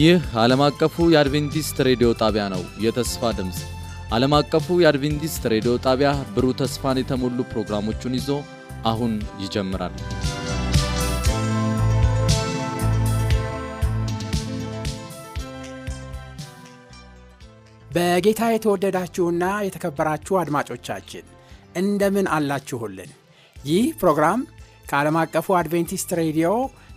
ይህ 0.00 0.20
ዓለም 0.42 0.60
አቀፉ 0.66 0.94
የአድቬንቲስት 1.12 1.78
ሬዲዮ 1.86 2.08
ጣቢያ 2.20 2.44
ነው። 2.52 2.62
የተስፋ 2.84 3.30
ድምፅ 3.38 3.58
ዓለም 4.14 4.32
አቀፉ 4.38 4.76
የአድቬንቲስት 4.80 5.42
ሬዲዮ 5.52 5.72
ጣቢያ 5.86 6.10
ብሩህ 6.34 6.54
ተስፋን 6.60 7.00
የተሞሉ 7.00 7.38
ፕሮግራሞቹን 7.50 8.14
ይዞ 8.18 8.28
አሁን 8.90 9.12
ይጀምራል። 9.42 9.96
በጌታ 17.90 18.50
የተወደዳችሁና 18.50 19.44
የተከበራችሁ 19.66 20.36
አድማጮቻችን 20.40 21.24
እንደምን 21.76 22.28
አላችሁልን? 22.36 23.10
ይህ 23.56 23.86
ፕሮግራም 24.00 24.40
ከዓለም 24.90 25.18
አቀፉ 25.20 25.58
አድቬንቲስት 25.58 26.12
ሬዲዮ 26.20 26.48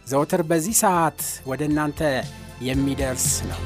ዘውትር 0.09 0.43
በዚህ 0.49 0.77
ሰዓት 0.81 1.19
ወደ 1.45 1.63
እናንተ 1.69 1.99
የሚደርስ 2.61 3.41
ነው። 3.43 3.61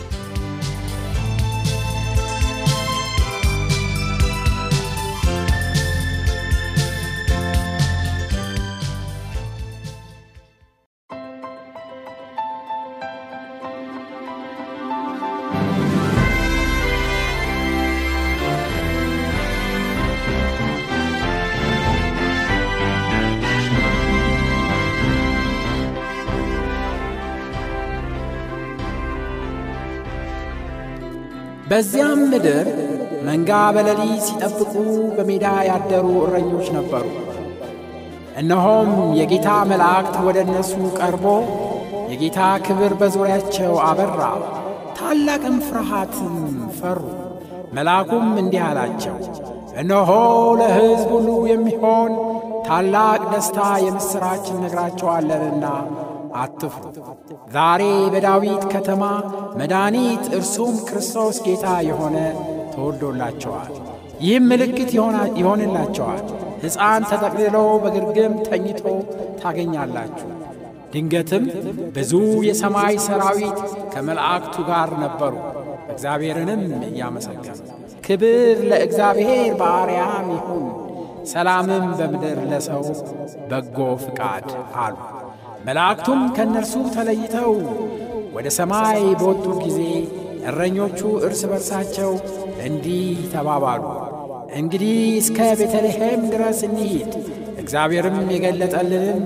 በዚያም 31.78 32.22
ምድር 32.30 32.68
መንጋ 33.26 33.50
በሌሊት 33.76 34.22
ሲጠብቁ 34.28 34.72
በሜዳ 35.16 35.48
ያደሩ 35.68 36.06
እረኞች 36.22 36.68
ነበሩ። 36.76 37.04
እነሆም 38.38 38.90
የጌታ 39.20 39.50
መላእክት 39.72 40.16
ወደ 40.28 40.38
እነሱ 40.46 40.72
ቀርቦ 41.00 41.26
የጌታ 42.12 42.40
ክብር 42.66 42.94
በዙሪያቸው 43.02 43.76
አበራ፣ 43.84 44.22
ታላቅም 44.98 45.58
ፍርሃትም 45.68 46.36
ፈሩ። 46.80 47.00
መልአኩም 47.74 48.28
እንዲህ 48.42 48.64
አላቸው፣ 48.68 49.18
እነሆ 49.78 50.10
ለሕዝብ 50.62 51.12
ሁሉ 51.16 51.30
የሚሆን 51.52 52.12
ታላቅ 52.68 53.22
ደስታ 53.34 53.60
የምሥራች 53.86 54.48
እነግራቸዋለንና 54.56 55.66
አትፍሩ። 56.38 56.84
ዛሬ 57.52 57.84
በዳዊት 58.14 58.64
ከተማ 58.74 59.04
መድኃኒት 59.60 60.26
እርሱም 60.38 60.76
ክርስቶስ 60.88 61.38
ጌታ 61.46 61.68
የሆነ 61.88 62.18
ተወልዶላቸዋል። 62.74 63.72
ይህም 64.22 64.46
ምልክት 64.52 64.92
ይሆንላቸዋል፣ 65.40 66.22
ሕፃን 66.64 67.04
ተጠቅልሎ 67.10 67.56
በግርግም 67.84 68.34
ተኝቶ 68.48 68.84
ታገኛላችሁ። 69.42 70.30
ድንገትም 70.94 71.46
ብዙ 71.96 72.12
የሰማይ 72.48 72.96
ሰራዊት 73.06 73.60
ከመላእክቱ 73.94 74.56
ጋር 74.70 74.92
ነበሩ፣ 75.04 75.34
እግዚአብሔርንም 75.94 76.62
እያመሰገኑ 76.90 77.60
ክብር 78.06 78.58
ለእግዚአብሔር 78.70 79.54
በአርያም 79.60 80.28
ይሁን፣ 80.36 80.66
ሰላምም 81.32 81.86
በምድር 82.00 82.40
ለሰው 82.50 82.84
በጎ 83.50 83.78
ፍቃድ 84.04 84.48
አሉ። 84.80 84.98
መላእክቱም 85.68 86.22
ከእነርሱ 86.36 86.74
ተለይተው 86.94 87.54
ወደ 88.36 88.48
ሰማይ 88.58 89.02
በወጡ 89.20 89.46
ጊዜ 89.64 89.80
እረኞቹ 90.50 91.00
እርስ 91.28 91.42
በርሳቸው 91.50 92.12
እንዲህ 92.68 93.18
ተባባሉ፣ 93.34 93.84
እንግዲህ 94.60 94.94
እስከ 95.22 95.48
ቤተልሔም 95.60 96.22
ድረስ 96.34 96.60
እንሂድ፣ 96.68 97.12
እግዚአብሔርም 97.62 98.20
የገለጠልንን 98.36 99.20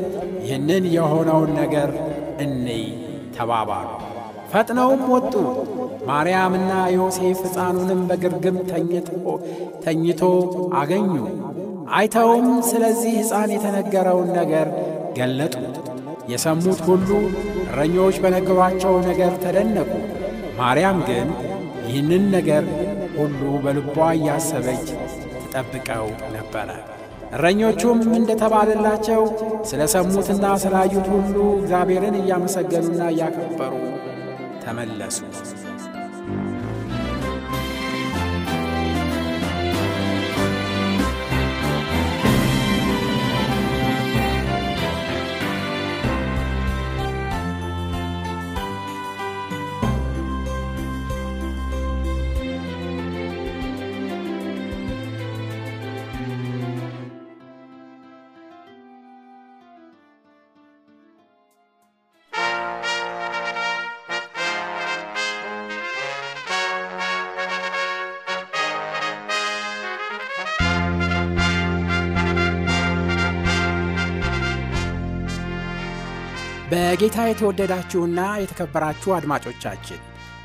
ይህንን 0.43 0.85
የሆነውን 0.95 1.51
ነገር 1.59 1.91
እንይ 2.45 2.83
ተባባሉ። 3.37 3.89
ፈጥነውም 4.51 5.03
ወጡ። 5.13 5.33
ማርያምና 6.09 6.71
ዮሴፍ 6.95 7.39
ሕፃኑንም 7.45 8.01
በግርግም 8.09 8.57
ተኝቶ 9.83 10.21
አገኙ። 10.79 11.13
አይተውም 11.93 12.49
ስለዚህ 12.67 13.13
ሕፃን 13.21 13.49
የተነገረውን 13.55 14.29
ነገር 14.39 14.67
ገለጡ። 15.17 15.55
የሰሙት 16.31 16.79
ሁሉ 16.87 17.09
እረኞች 17.65 18.15
በነገሯቸው 18.23 18.93
ነገር 19.07 19.33
ተደነቁ። 19.43 19.91
ማርያም 20.59 20.99
ግን 21.09 21.27
ይህንን 21.87 22.25
ነገር 22.35 22.63
ሁሉ 23.17 23.41
በልቧ 23.63 23.95
እያሰበች 24.17 24.85
ትጠብቀው 25.41 26.05
ነበረ። 26.35 26.69
እረኞቹም 27.33 27.99
እንደተባለላቸው 28.17 29.21
ስለ 29.69 29.81
ሰሙትና 29.93 30.45
ስላዩት 30.63 31.07
ሁሉ 31.15 31.35
እግዚአብሔርን 31.59 32.17
እያመሰገኑና 32.21 33.01
እያከበሩ 33.13 33.73
ተመለሱ። 34.63 35.19
በጌታ 76.71 77.17
የተወደዳችሁና 77.27 78.19
የተከበራችሁ 78.41 79.09
አድማጮቻችን 79.15 79.99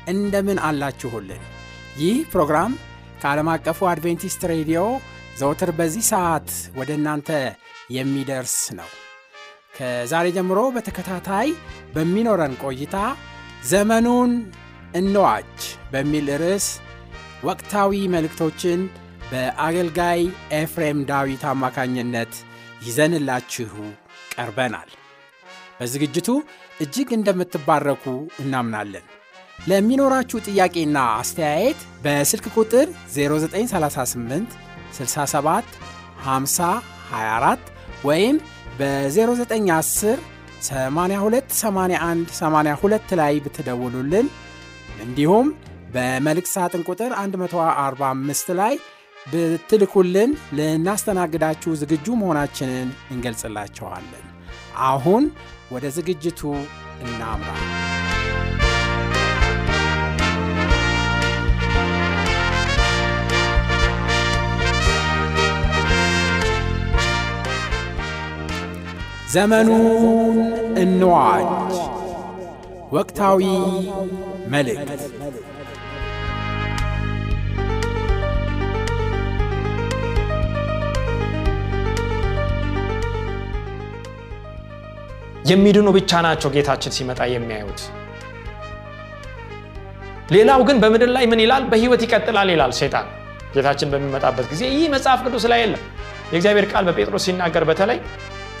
እንደምን 0.07 0.59
አላችሁልን? 0.67 1.43
ይህ 2.01 2.17
ፕሮግራም 2.33 2.71
ከዓለም 3.21 3.49
አቀፉ 3.53 3.79
አድቬንቲስት 3.91 4.41
ሬዲዮ 4.51 4.81
ዘውትር 5.39 5.71
በዚህ 5.77 6.03
ሰዓት 6.11 6.49
ወደ 6.79 6.89
እናንተ 6.99 7.29
የሚደርስ 7.97 8.57
ነው። 8.79 8.89
ከዛሬ 9.77 10.27
ጀምሮ 10.37 10.59
በተከታታይ 10.75 11.49
በሚኖረን 11.95 12.59
ቆይታ 12.63 12.95
ዘመኑን 13.71 14.31
እንዋጅ 14.95 15.57
በሚል 15.91 16.29
ርዕስ 16.43 16.67
ወቅታዊ 17.43 18.03
መልእክቶችን 18.13 18.79
በአገልጋይ 19.31 20.21
ኤፍሬም 20.59 21.01
ዳዊት 21.09 21.43
አማካኝነት 21.51 22.33
ይዘንላችሁ 22.81 23.73
ቀርበናል። 24.35 24.89
በዝግጅቱ 25.79 26.29
እጅግ 26.79 27.09
እንደምትባረኩ 27.17 28.03
እናምናለን። 28.39 29.05
ለሚኖራችሁ 29.67 30.37
ጥያቄና 30.47 30.97
አስተያየት 31.19 31.79
በስልክ 32.03 32.45
ቁጥር 32.55 32.87
0938 33.15 34.57
67 34.97 35.77
50 36.27 36.67
24 37.11 37.71
ወይም 38.03 38.35
በ0910 38.79 40.19
82 40.63 41.55
81 41.57 42.35
82 42.37 43.15
ላይ 43.21 43.33
ብትደውሉልን 43.45 44.27
እንዲሁም 45.03 45.47
በመልእክት 45.93 46.51
ሳጥን 46.53 46.81
ቁጥር 46.89 47.11
145 47.17 48.53
ላይ 48.61 48.73
ብትልኩልን 49.27 50.31
ልናስተናግዳችሁ 50.57 51.71
ዝግጁ 51.81 52.07
መሆናችንን 52.21 52.89
እንገልጽላችኋለን። 53.13 54.25
አሁን 54.89 55.23
ወደ 55.71 55.85
ዝግጅቱ 55.89 56.41
እናምራ። 57.03 57.51
ዘመኑን 69.31 70.37
እንዋጅ 70.77 71.49
ወቅታዊ 72.91 73.41
መልእክት 74.47 75.01
የሚድኑ 85.47 85.87
ብቻ 85.97 86.11
ናቸው 86.25 86.49
ጌታችን 86.55 86.93
ሲመጣ 86.97 87.19
የሚያዩት። 87.31 87.81
ሌላው 90.35 90.61
ግን 90.67 90.77
በምድር 90.83 91.09
ላይ 91.15 91.25
ምን 91.31 91.39
ይላል? 91.43 91.63
በህይወት 91.71 92.01
ይቀጥላል 92.05 92.49
ይላል 92.53 92.71
ሴጣን 92.79 93.05
ጌታችን 93.53 93.89
በሚመጣበት 93.93 94.45
ጊዜ። 94.51 94.61
ይህ 94.73 94.87
መጽሐፍ 94.95 95.19
ቅዱስ 95.25 95.45
ላይ 95.51 95.59
የለም። 95.63 95.83
የእግዚአብሔር 96.31 96.65
ቃል 96.71 96.83
በጴጥሮስ 96.87 97.25
ሲናገር 97.27 97.63
በተለይ 97.69 97.99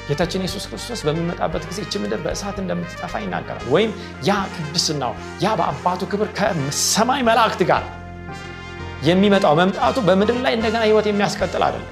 ጌታችን 0.09 0.41
ኢየሱስ 0.43 0.65
ክርስቶስ 0.69 0.99
በሚመጣበት 1.07 1.63
ጊዜ 1.69 1.79
እች 1.85 1.93
ምድር 2.01 2.19
በእሳት 2.25 2.57
እንደምትጠፋ 2.61 3.13
ይናገራል። 3.23 3.65
ወይም 3.73 3.91
ያ 4.27 4.33
ቅድስናው 4.55 5.13
ያ 5.43 5.55
በአባቱ 5.59 6.01
ክብር 6.11 6.29
ከሰማይ 6.37 7.21
መላእክት 7.29 7.63
ጋር 7.71 7.83
የሚመጣው 9.07 9.55
መምጣቱ 9.59 9.97
በምድር 10.07 10.37
ላይ 10.45 10.53
እንደገና 10.57 10.83
ህይወት 10.87 11.07
የሚያስቀጥል 11.09 11.63
አይደለም። 11.67 11.89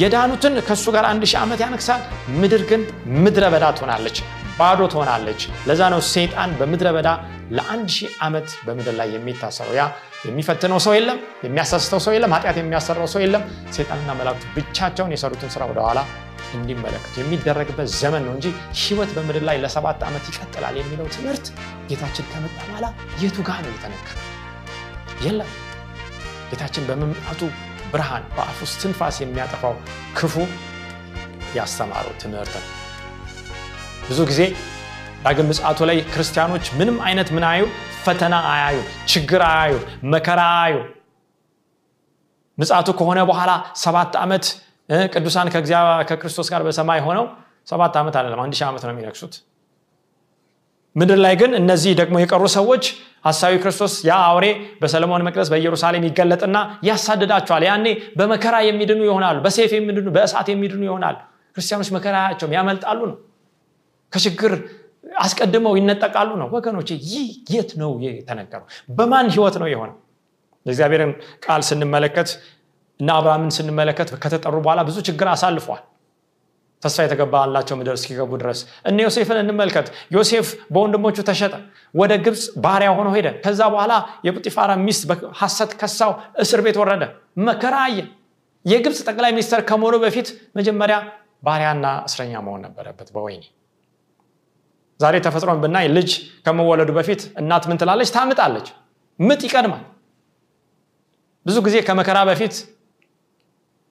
የዳኑትን 0.00 0.54
ከእሱ 0.66 0.86
ጋር 0.94 1.04
አንድ 1.08 1.22
ሺህ 1.30 1.38
ዓመት 1.40 1.60
ያነግሳል። 1.64 2.00
ምድር 2.40 2.62
ግን 2.70 2.82
ምድረ 3.22 3.44
በዳ 3.54 3.64
ትሆናለች፣ 3.76 4.16
ባዶ 4.58 4.80
ትሆናለች። 4.92 5.40
ለዛ 5.68 5.82
ነው 5.92 6.00
ሰይጣን 6.12 6.50
በምድረ 6.58 6.88
በዳ 6.96 7.08
ለአንድ 7.56 7.88
ሺህ 7.96 8.10
ዓመት 8.26 8.48
በምድር 8.66 8.94
ላይ 9.00 9.08
የሚታሰረው። 9.14 9.74
ያ 9.78 9.84
የሚፈትነው 10.26 10.78
ሰው 10.84 10.92
የለም፣ 10.96 11.18
የሚያሳስተው 11.46 12.00
ሰው 12.04 12.12
የለም፣ 12.16 12.34
ኃጢአት 12.36 12.58
የሚያሰራው 12.60 13.08
ሰው 13.14 13.20
የለም። 13.24 13.42
ሰይጣንና 13.76 14.10
መላእክት 14.20 14.44
ብቻቸውን 14.56 15.12
የሰሩትን 15.14 15.52
ስራ 15.54 15.64
ወደኋላ 15.70 16.00
እንዲመለከቱ 16.54 17.14
የሚደረግበት 17.20 17.88
ዘመን 18.00 18.22
ነው 18.26 18.32
እንጂ 18.36 18.46
ህይወት 18.80 19.10
በምድር 19.16 19.44
ላይ 19.48 19.58
ለሰባት 19.62 20.00
ዓመት 20.08 20.24
ይቀጥላል 20.30 20.74
የሚለው 20.80 21.06
ትምህርት 21.14 21.46
ጌታችን 21.90 22.26
ከመጣ 22.32 22.56
በኋላ 22.62 22.86
የቱ 23.22 23.36
ጋር 23.48 23.60
ነው 23.64 23.72
የተነገረ? 23.74 24.16
የለም። 25.26 25.50
ጌታችን 26.50 26.86
በመምጣቱ 26.88 27.40
ብርሃን 27.92 28.24
ውስጥ 28.62 28.76
ትንፋስ 28.82 29.16
የሚያጠፋው 29.22 29.74
ክፉ 30.18 30.34
ያስተማረው 31.56 32.14
ትምህርት 32.22 32.54
ነው። 32.56 32.68
ብዙ 34.08 34.20
ጊዜ 34.30 34.40
ዳግም 35.24 35.46
ምጽአቱ 35.50 35.80
ላይ 35.88 35.98
ክርስቲያኖች 36.14 36.66
ምንም 36.78 36.96
አይነት 37.06 37.28
ምን 37.36 37.44
አዩ 37.50 37.62
ፈተና 38.04 38.34
አያዩ፣ 38.52 38.78
ችግር 39.12 39.42
አያዩ፣ 39.50 39.74
መከራ 40.12 40.40
አያዩ። 40.56 40.78
ምጽአቱ 42.58 42.88
ከሆነ 42.98 43.20
በኋላ 43.30 43.50
ሰባት 43.82 44.12
ዓመት 44.22 44.46
ቅዱሳን 45.14 45.48
ከክርስቶስ 46.08 46.48
ጋር 46.52 46.62
በሰማይ 46.66 47.00
ሆነው 47.06 47.26
ሰባት 47.68 47.94
ዓመት 48.00 48.14
አይደለም 48.18 48.40
አንድ 48.44 48.54
ሺህ 48.58 48.66
ዓመት 48.68 48.82
ነው 48.86 48.92
የሚነግሱት። 48.94 49.34
ምድር 50.96 51.18
ላይ 51.24 51.34
ግን 51.40 51.50
እነዚህ 51.58 51.92
ደግሞ 52.00 52.16
የቀሩ 52.20 52.42
ሰዎች 52.54 52.84
ሐሳዊ 53.26 53.54
ክርስቶስ 53.62 53.92
ያ 54.08 54.14
አውሬ 54.26 54.46
በሰለሞን 54.80 55.24
መቅደስ 55.26 55.48
በኢየሩሳሌም 55.52 56.04
ይገለጥና 56.08 56.56
ያሳድዳቸዋል። 56.88 57.64
ያኔ 57.68 57.86
በመከራ 58.18 58.54
የሚድኑ 58.66 59.00
ይሆናሉ፣ 59.08 59.36
በሴፍ 59.44 59.72
የሚድኑ 59.76 60.06
በእሳት 60.16 60.48
የሚድኑ 60.52 60.82
ይሆናል። 60.88 61.16
ክርስቲያኖች 61.56 61.90
መከራ 61.96 62.16
ያመልጣሉ 62.56 63.00
ነው። 63.10 63.16
ከችግር 64.12 64.52
አስቀድመው 65.20 65.74
ይነጠቃሉ 65.78 66.30
ነው። 66.40 66.48
ወገኖች 66.54 66.88
ይህ 67.06 67.24
የት 67.54 67.70
ነው 67.80 67.90
የተነገረው? 68.06 68.66
በማን 68.90 69.26
ህይወት 69.34 69.56
ነው 69.62 69.68
የሆነው? 69.72 69.96
የእግዚአብሔርን 70.66 71.12
ቃል 71.44 71.62
ስንመለከት 71.68 72.28
እና 73.00 73.10
አብርሃምን 73.18 73.52
ስንመለከት 73.56 74.08
ከተጠሩ 74.22 74.54
በኋላ 74.64 74.80
ብዙ 74.88 74.96
ችግር 75.08 75.26
አሳልፏል። 75.32 75.80
ተስፋ 76.82 76.98
የተገባላቸው 77.04 77.76
ምድር 77.80 77.94
እስኪገቡ 77.98 78.30
ድረስ 78.40 78.60
እነ 78.88 78.98
ዮሴፍን 79.06 79.38
እንመልከት። 79.42 79.86
ዮሴፍ 80.14 80.46
በወንድሞቹ 80.74 81.16
ተሸጠ፣ 81.28 81.52
ወደ 81.94 82.12
ግብፅ 82.24 82.42
ባሪያ 82.64 82.90
ሆኖ 82.96 83.08
ሄደ። 83.16 83.28
ከዛ 83.44 83.60
በኋላ 83.74 83.92
የጲጢፋራ 84.26 84.70
ሚስት 84.86 85.02
በሐሰት 85.10 85.72
ከሳው፣ 85.80 86.12
እስር 86.44 86.60
ቤት 86.66 86.78
ወረደ፣ 86.82 87.02
መከራ 87.48 87.74
አየ። 87.86 87.98
የግብፅ 88.64 88.98
ጠቅላይ 89.08 89.30
ሚኒስትር 89.36 89.60
ከመሆኑ 89.68 89.94
በፊት 90.04 90.28
መጀመሪያ 90.58 90.96
ባሪያና 91.42 91.86
እስረኛ 92.08 92.32
መሆን 92.46 92.60
ነበረበት 92.66 93.08
በወይኒ። 93.14 93.44
ዛሬ 95.00 95.14
ተፈጥሮን 95.24 95.58
ብናይ 95.62 95.86
ልጅ 95.96 96.10
ከመወለዱ 96.44 96.90
በፊት 96.98 97.20
እናት 97.40 97.64
ምን 97.68 97.78
ትላለች? 97.80 98.10
ታምጣለች። 98.16 98.66
ምጥ 99.18 99.40
ይቀድማል። 99.46 99.82
ብዙ 101.46 101.56
ጊዜ 101.66 101.76
ከመከራ 101.88 102.18
በፊት 102.28 102.54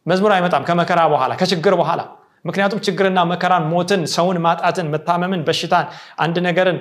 መዝሙር 0.06 0.32
አይመጣም፣ 0.36 0.64
ከመከራ 0.68 1.00
በኋላ 1.12 1.32
ከችግር 1.40 1.74
በኋላ 1.80 2.02
ምክንያቱም 2.46 2.80
ችግርና 2.86 3.20
መከራን፣ 3.32 3.66
ሞትን፣ 3.72 4.04
ሰውን 4.14 4.38
ማጣትን፣ 4.46 4.88
መታመምን፣ 4.94 5.42
በሽታን፣ 5.48 5.88
አንድ 6.20 6.38
ነገርን 6.48 6.80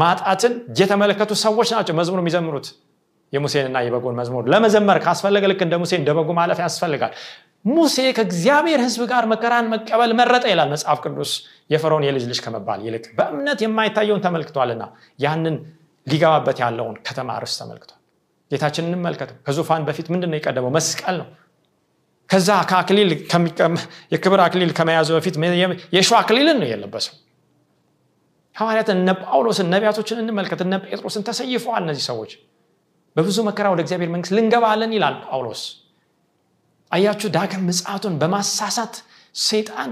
ማጣትን 0.00 0.52
የተመለከቱ 0.80 1.32
ሰዎች 1.42 1.68
ናቸው 1.74 1.94
መዝሙር 1.98 2.20
የሚዘምሩት። 2.22 2.66
የሙሴንና 3.32 3.76
የበጎን 3.84 4.16
መዝሙር 4.18 4.44
ለመዘመር 4.52 4.98
ካስፈለገ 5.04 5.44
ልክ 5.50 5.60
እንደ 5.66 5.74
ሙሴ 5.82 5.92
እንደ 5.98 6.10
በጉ 6.16 6.30
ማለፍ 6.38 6.58
ያስፈልጋል። 6.62 7.12
ሙሴ 7.68 7.96
ከእግዚአብሔር 8.16 8.80
ሕዝብ 8.84 9.02
ጋር 9.10 9.24
መከራን 9.32 9.66
መቀበል 9.72 10.12
መረጠ 10.20 10.44
ይላል 10.52 10.68
መጽሐፍ 10.72 10.98
ቅዱስ። 11.04 11.32
የፈርዖን 11.70 12.04
የልጅ 12.06 12.24
ልጅ 12.30 12.40
ከመባል 12.44 12.80
ይልቅ 12.86 13.04
በእምነት 13.18 13.60
የማይታየውን 13.64 14.22
ተመልክቷልና 14.26 14.84
ያንን 15.18 15.56
ሊገባበት 16.06 16.58
ያለውን 16.64 16.96
ከተማ 17.08 17.38
ርስ 17.42 17.54
ተመልክቷል። 17.60 17.98
ጌታችን 18.50 18.86
እንመልከተው። 18.88 19.36
ከዙፋን 19.46 19.84
በፊት 19.86 20.06
ምንድን 20.12 20.30
ነው 20.32 20.38
የቀደመው? 20.38 20.70
መስቀል 20.76 21.16
ነው። 21.20 21.28
ከዛ 22.30 22.50
ከአክሊል 22.70 23.10
የክብር 24.12 24.40
አክሊል 24.44 24.70
ከመያዙ 24.76 25.08
በፊት 25.16 25.34
የሸዋ 25.94 26.16
አክሊልን 26.22 26.58
ነው 26.62 26.68
የለበሰው። 26.70 27.14
ሐዋርያትን 28.56 28.98
እነ 29.02 29.10
ጳውሎስን 29.22 29.68
ነቢያቶችን 29.72 30.18
እንመልከት። 30.22 30.60
እነ 30.64 30.74
ጴጥሮስን 30.84 31.22
ተሰይፈዋል። 31.28 31.82
እነዚህ 31.84 32.04
ሰዎች 32.10 32.32
በብዙ 33.16 33.38
መከራ 33.46 33.66
ወደ 33.72 33.80
እግዚአብሔር 33.84 34.10
መንግስት 34.14 34.32
ልንገባለን 34.36 34.92
ይላል 34.96 35.16
ጳውሎስ። 35.24 35.62
አያችሁ፣ 36.90 37.28
ዳግም 37.36 37.62
ምጽአቱን 37.68 38.14
በማሳሳት 38.20 38.94
ሰይጣን 39.42 39.90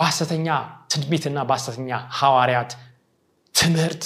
በሐሰተኛ 0.00 0.48
ትንቢትና 0.92 1.38
በሐሰተኛ 1.48 1.90
ሐዋርያት 2.18 2.72
ትምህርት 3.54 4.04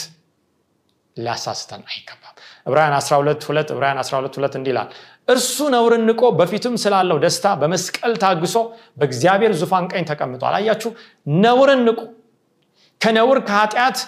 ሊያሳስተን 1.17 1.83
አይገባም። 1.91 2.35
ዕብራውያን 2.67 2.95
12 2.99 3.47
2 3.47 3.73
ዕብራውያን 3.75 4.01
12 4.03 4.37
2 4.39 4.59
እንዲህ 4.59 4.75
እርሱ 5.29 5.57
ነውርን 5.75 6.05
ንቆ 6.09 6.23
በፊቱም 6.39 6.77
ስላለው 6.83 7.17
ደስታ 7.25 7.47
በመስቀል 7.61 8.13
ታግሶ 8.23 8.55
በእግዚአብሔር 8.99 9.53
ዙፋን 9.61 9.87
ቀኝ 9.93 10.05
ተቀምጧል። 10.11 10.55
አያችሁ 10.59 10.91
ነውርን 11.41 11.83
ከነውር 13.01 13.39
ከኃጢአት 13.49 13.99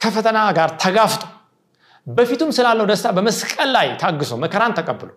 ከፈተና 0.00 0.38
ጋር 0.58 0.70
ተጋፍጦ 0.82 1.22
በፊቱም 2.06 2.50
ስላለው 2.56 2.86
ደስታ 2.90 3.08
በመስቀል 3.16 3.68
ላይ 3.76 3.88
ታግሶ 4.02 4.32
መከራን 4.42 4.74
ተቀብሎ 4.78 5.10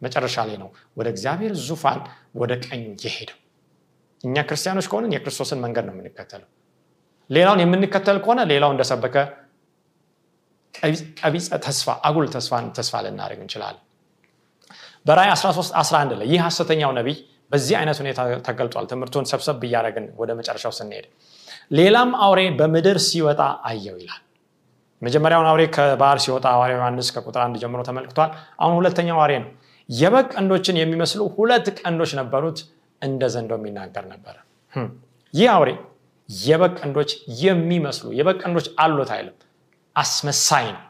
መጨረሻ 0.00 0.36
ላይ 0.48 0.56
ነው 0.62 0.68
ወደ 0.98 1.06
እግዚአብሔር 1.14 1.52
ዙፋን 1.66 2.00
ወደ 2.40 2.52
ቀኙ 2.64 2.84
የሄደው። 3.04 3.38
እኛ 4.24 4.36
ክርስቲያኖች 4.48 4.86
ከሆንን 4.90 5.12
የክርስቶስን 5.16 5.60
መንገድ 5.64 5.84
ነው 5.88 5.94
የምንከተለው። 5.96 6.48
ሌላውን 7.30 7.60
የምንከተል 7.64 8.18
ከሆነ 8.24 8.40
ሌላው 8.52 8.70
እንደሰበከ 8.74 9.16
ቀቢፀ 11.20 11.48
ተስፋ 11.64 11.88
አጉል 12.08 12.26
ተስፋን 12.34 12.66
ተስፋ 12.76 12.94
ልናደርግ 13.04 13.40
እንችላለን። 13.44 13.84
በራይ 15.06 15.28
13 15.32 15.74
11 15.80 16.14
ላይ 16.20 16.26
ይህ 16.32 16.40
ሐሰተኛው 16.46 16.90
ነቢይ 16.98 17.16
በዚህ 17.52 17.74
አይነት 17.78 17.98
ሁኔታ 18.02 18.18
ተገልጧል። 18.46 18.86
ትምህርቱን 18.90 19.26
ሰብሰብ 19.30 19.60
እያደረግን 19.66 20.06
ወደ 20.18 20.30
መጨረሻው 20.38 20.72
ስንሄድ 20.78 21.06
ሌላም 21.78 22.10
አውሬ 22.24 22.40
በምድር 22.58 22.98
ሲወጣ 23.06 23.40
አየው 23.68 23.96
ይላል። 24.02 24.22
መጀመሪያውን 25.02 25.46
አውሬ 25.50 25.62
ከባህር 25.74 26.18
ሲወጣ 26.24 26.46
ሐዋርያው 26.54 26.78
ዮሐንስ 26.80 27.08
ከቁጥር 27.14 27.42
አንድ 27.44 27.56
ጀምሮ 27.62 27.80
ተመልክቷል። 27.88 28.30
አሁን 28.60 28.74
ሁለተኛው 28.78 29.18
አውሬ 29.22 29.34
ነው። 29.44 29.50
የበግ 29.88 30.26
ቀንዶችን 30.34 30.78
የሚመስሉ 30.80 31.20
ሁለት 31.36 31.66
ቀንዶች 31.78 32.10
ነበሩት፣ 32.20 32.58
እንደ 33.02 33.22
ዘንዶ 33.34 33.52
የሚናገር 33.58 34.04
ነበረ። 34.12 34.36
ይህ 35.34 35.48
አውሬ 35.54 35.70
የበግ 36.28 36.72
ቀንዶች 36.80 37.10
የሚመስሉ 37.42 38.06
የበግ 38.18 38.36
ቀንዶች 38.42 38.66
አሉት 38.84 39.10
አይልም፣ 39.16 39.36
አስመሳይ 39.96 40.66
ነው። 40.74 40.82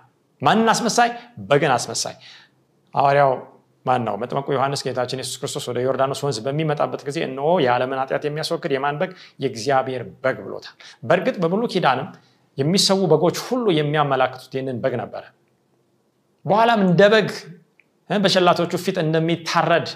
ማንን 0.43 0.69
አስመሳይ? 0.73 1.11
በግን 1.49 1.73
አስመሳይ። 1.77 2.15
ሐዋርያው 2.95 3.31
ማን 3.87 4.03
ነው? 4.07 4.15
መጥመቁ 4.23 4.47
ዮሐንስ 4.55 4.81
ጌታችን 4.87 5.19
ኢየሱስ 5.21 5.37
ክርስቶስ 5.41 5.65
ወደ 5.71 5.79
ዮርዳኖስ 5.85 6.21
ወንዝ 6.25 6.39
በሚመጣበት 6.47 7.03
ጊዜ 7.09 7.19
እነሆ 7.27 7.49
የዓለምን 7.65 8.01
ኃጢአት 8.03 8.25
የሚያስወግድ 8.29 8.73
የማን 8.77 8.97
በግ? 9.01 9.11
የእግዚአብሔር 9.43 10.03
በግ 10.25 10.39
ብሎታል። 10.47 10.75
በእርግጥ 11.03 11.37
በብሉይ 11.43 11.71
ኪዳንም 11.75 12.09
የሚሰዉ 12.59 13.01
በጎች 13.13 13.37
ሁሉ 13.47 13.67
የሚያመላክቱት 13.79 14.53
ይህንን 14.57 14.79
በግ 14.85 14.95
ነበረ። 15.03 15.25
በኋላም 16.45 16.81
እንደ 16.87 17.03
በግ 17.15 17.31
በሸላቶቹ 18.11 18.73
ፊት 18.85 18.97
እንደሚታረድ 19.03 19.89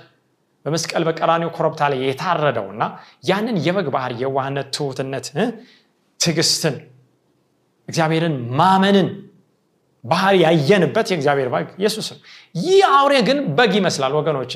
በመስቀል 0.64 1.02
በቀራኒው 1.08 1.50
ኮረብታ 1.56 1.82
ላይ 1.92 2.00
የታረደው 2.06 2.66
እና 2.74 2.82
ያንን 3.28 3.56
የበግ 3.64 3.86
ባህር 3.94 4.12
የዋህነት፣ 4.20 4.68
ትሁትነት፣ 4.76 5.26
ትዕግስትን፣ 6.20 6.76
እግዚአብሔርን 7.88 8.34
ማመንን 8.58 9.08
ባህር 10.04 10.35
ያየንበት 10.42 11.06
የእግዚአብሔር 11.11 11.49
በግ 11.52 11.68
ኢየሱስ 11.78 12.06
ነው። 12.12 12.18
ይህ 12.61 12.80
አውሬ 12.92 13.14
ግን 13.28 13.38
በግ 13.59 13.73
ይመስላል 13.78 14.12
ወገኖቼ፣ 14.18 14.52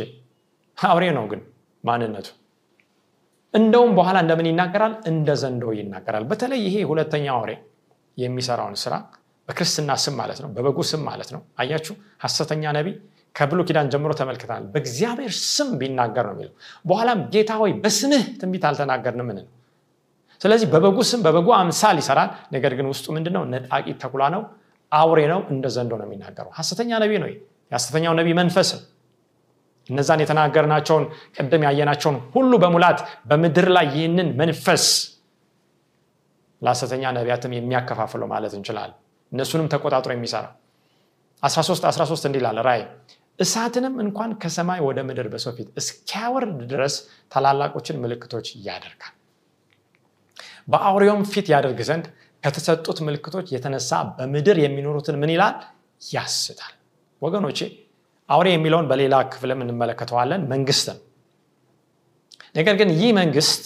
አውሬ 0.78 1.04
ነው 1.16 1.24
ግን 1.30 1.40
ማንነቱ 1.84 2.26
እንደውም 3.54 3.92
በኋላ 3.98 4.16
እንደምን 4.24 4.46
ይናገራል? 4.50 4.94
እንደ 5.10 5.28
ዘንዶ 5.42 5.64
ይናገራል። 5.78 6.24
በተለይ 6.30 6.60
ይሄ 6.66 6.76
ሁለተኛ 6.90 7.26
አውሬ 7.36 7.52
የሚሰራውን 8.16 8.76
ስራ 8.82 8.94
በክርስትና 9.48 9.90
ስም 10.02 10.14
ማለት 10.20 10.38
ነው፣ 10.44 10.48
በበጉ 10.54 10.78
ስም 10.90 11.02
ማለት 11.08 11.28
ነው። 11.34 11.40
አያችሁ፣ 11.60 11.94
ሐሰተኛ 12.24 12.72
ነቢይ 12.76 12.94
ከብሉይ 13.34 13.64
ኪዳን 13.68 13.88
ጀምሮ 13.92 14.12
ተመልክተናል። 14.20 14.64
በእግዚአብሔር 14.72 15.32
ስም 15.48 15.70
ቢናገር 15.80 16.24
ነው 16.28 16.34
የሚለው። 16.36 16.54
በኋላም 16.88 17.18
ጌታ 17.32 17.50
ሆይ 17.60 17.72
በስምህ 17.82 18.24
ትንቢት 18.40 18.64
አልተናገርንም 18.68 19.26
ምን 19.30 19.38
ስለዚህ 20.40 20.66
በበጉ 20.72 20.98
ስም 21.10 21.20
በበጉ 21.26 21.48
አምሳል 21.58 21.96
ይሰራል። 22.02 22.30
ነገር 22.54 22.72
ግን 22.78 22.86
ውስጡ 22.92 23.06
ምንድነው? 23.16 23.42
ነጣቂ 23.52 23.86
ተኩላ 24.02 24.22
ነው። 24.34 24.42
አውሬ 24.92 25.20
ነው 25.32 25.40
እንደ 25.52 25.66
ዘንዶ 25.74 25.92
ነው 26.00 26.06
የሚናገረው። 26.08 26.50
ሀሰተኛ 26.58 26.90
ነቢ 27.04 27.12
ነው 27.22 27.28
የሀሰተኛው 27.72 28.12
ነቢ 28.18 28.28
መንፈስ 28.40 28.68
እነዛን 29.88 30.20
የተናገርናቸውን 30.22 31.04
ቅድም 31.36 31.64
ያየናቸውን 31.66 32.16
ሁሉ 32.34 32.52
በሙላት 32.62 33.00
በምድር 33.30 33.68
ላይ 33.76 33.86
ይህንን 33.94 34.28
መንፈስ 34.40 34.84
ለሐሰተኛ 36.62 37.02
ነቢያትም 37.16 37.52
የሚያከፋፍለው 37.56 38.28
ማለት 38.32 38.54
እንችላለን። 38.58 38.96
እነሱንም 39.32 39.68
ተቆጣጥሮ 39.72 40.10
የሚሰራ 40.14 40.44
13 41.42 41.86
13 41.90 42.28
እንዲህ 42.28 42.42
ራይ 42.68 42.80
እሳትንም 43.38 43.94
እንኳን 44.04 44.30
ከሰማይ 44.42 44.80
ወደ 44.86 44.98
ምድር 45.08 45.26
በሰው 45.32 45.52
ፊት 45.56 45.68
እስኪያወርድ 45.80 46.60
ድረስ 46.70 46.94
ታላላቆችን 47.32 48.00
ምልክቶች 48.04 48.46
ያደርጋል። 48.66 49.14
በአውሬውም 50.68 51.22
ፊት 51.32 51.46
ያደርግ 51.52 51.80
ዘንድ 51.88 52.06
ከተሰጡት 52.46 52.98
ምልክቶች 53.06 53.46
የተነሳ 53.54 53.90
በምድር 54.16 54.56
የሚኖሩትን 54.62 55.16
ምን 55.22 55.30
ይላል? 55.34 55.54
ያስታል። 56.10 56.72
ወገኖቼ 57.22 57.58
አውሬ 58.28 58.48
የሚለውን 58.52 58.86
በሌላ 58.90 59.14
ክፍልም 59.32 59.60
እንመለከተዋለን። 59.64 60.42
መንግስት 60.52 60.86
ነገር 62.56 62.74
ግን 62.80 62.90
ይህ 62.98 63.10
መንግስት 63.18 63.64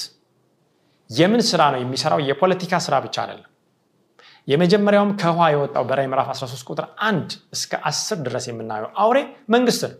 የምን 1.10 1.42
ስራ 1.50 1.62
ነው 1.74 1.80
የሚሰራው? 1.82 2.20
የፖለቲካ 2.28 2.72
ስራ 2.86 2.94
ብቻ 3.04 3.16
አይደለም። 3.24 3.46
የመጀመሪያውም 4.48 5.10
ከውሃ 5.20 5.46
የወጣው 5.52 5.84
በራይ 5.88 6.06
ምዕራፍ 6.12 6.28
13 6.34 6.68
ቁጥር 6.70 6.86
1 7.06 7.34
እስከ 7.52 7.72
10 7.88 8.22
ድረስ 8.26 8.44
የምናየው 8.50 8.90
አውሬ 9.02 9.18
መንግስት 9.54 9.82
ነው። 9.86 9.96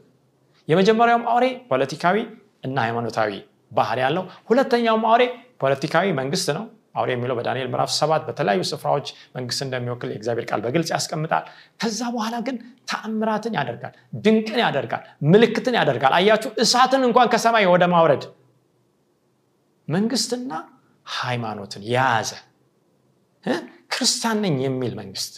የመጀመሪያውም 0.68 1.25
አውሬ 1.32 1.46
ፖለቲካዊ 1.70 2.16
እና 2.64 2.76
ሃይማኖታዊ 2.87 3.30
ባህር 3.72 3.99
ያለው 4.04 4.25
ሁለተኛውም 4.49 5.04
አውሬ 5.10 5.22
ፖለቲካዊ 5.62 6.06
መንግስት 6.20 6.49
ነው 6.56 6.64
አውሬ 6.94 7.11
የሚለው 7.14 7.37
በዳንኤል 7.38 7.68
ምዕራፍ 7.73 7.90
ሰባት 7.97 8.23
በተለያዩ 8.28 8.62
ስፍራዎች 8.70 9.06
መንግስት 9.37 9.61
እንደሚወክል 9.66 10.11
የእግዚአብሔር 10.12 10.47
ቃል 10.50 10.61
በግልጽ 10.64 10.88
ያስቀምጣል። 10.94 11.44
ከዛ 11.80 12.00
በኋላ 12.14 12.37
ግን 12.47 12.56
ተአምራትን 12.90 13.54
ያደርጋል 13.59 13.94
ድንቅን 14.25 14.61
ያደርጋል 14.64 15.02
ምልክትን 15.28 15.76
ያደርጋል። 15.80 16.14
አያችሁ 16.18 16.50
እሳትን 16.64 17.04
እንኳን 17.09 17.30
ከሰማይ 17.35 17.66
ወደ 17.75 17.87
ማውረድ 17.94 18.25
መንግስትና 19.88 20.52
ሃይማኖትን 21.06 21.85
የያዘ 21.88 22.30
ክርስቲያን 23.92 24.38
ነኝ 24.44 24.56
የሚል 24.64 24.92
መንግስት 24.99 25.32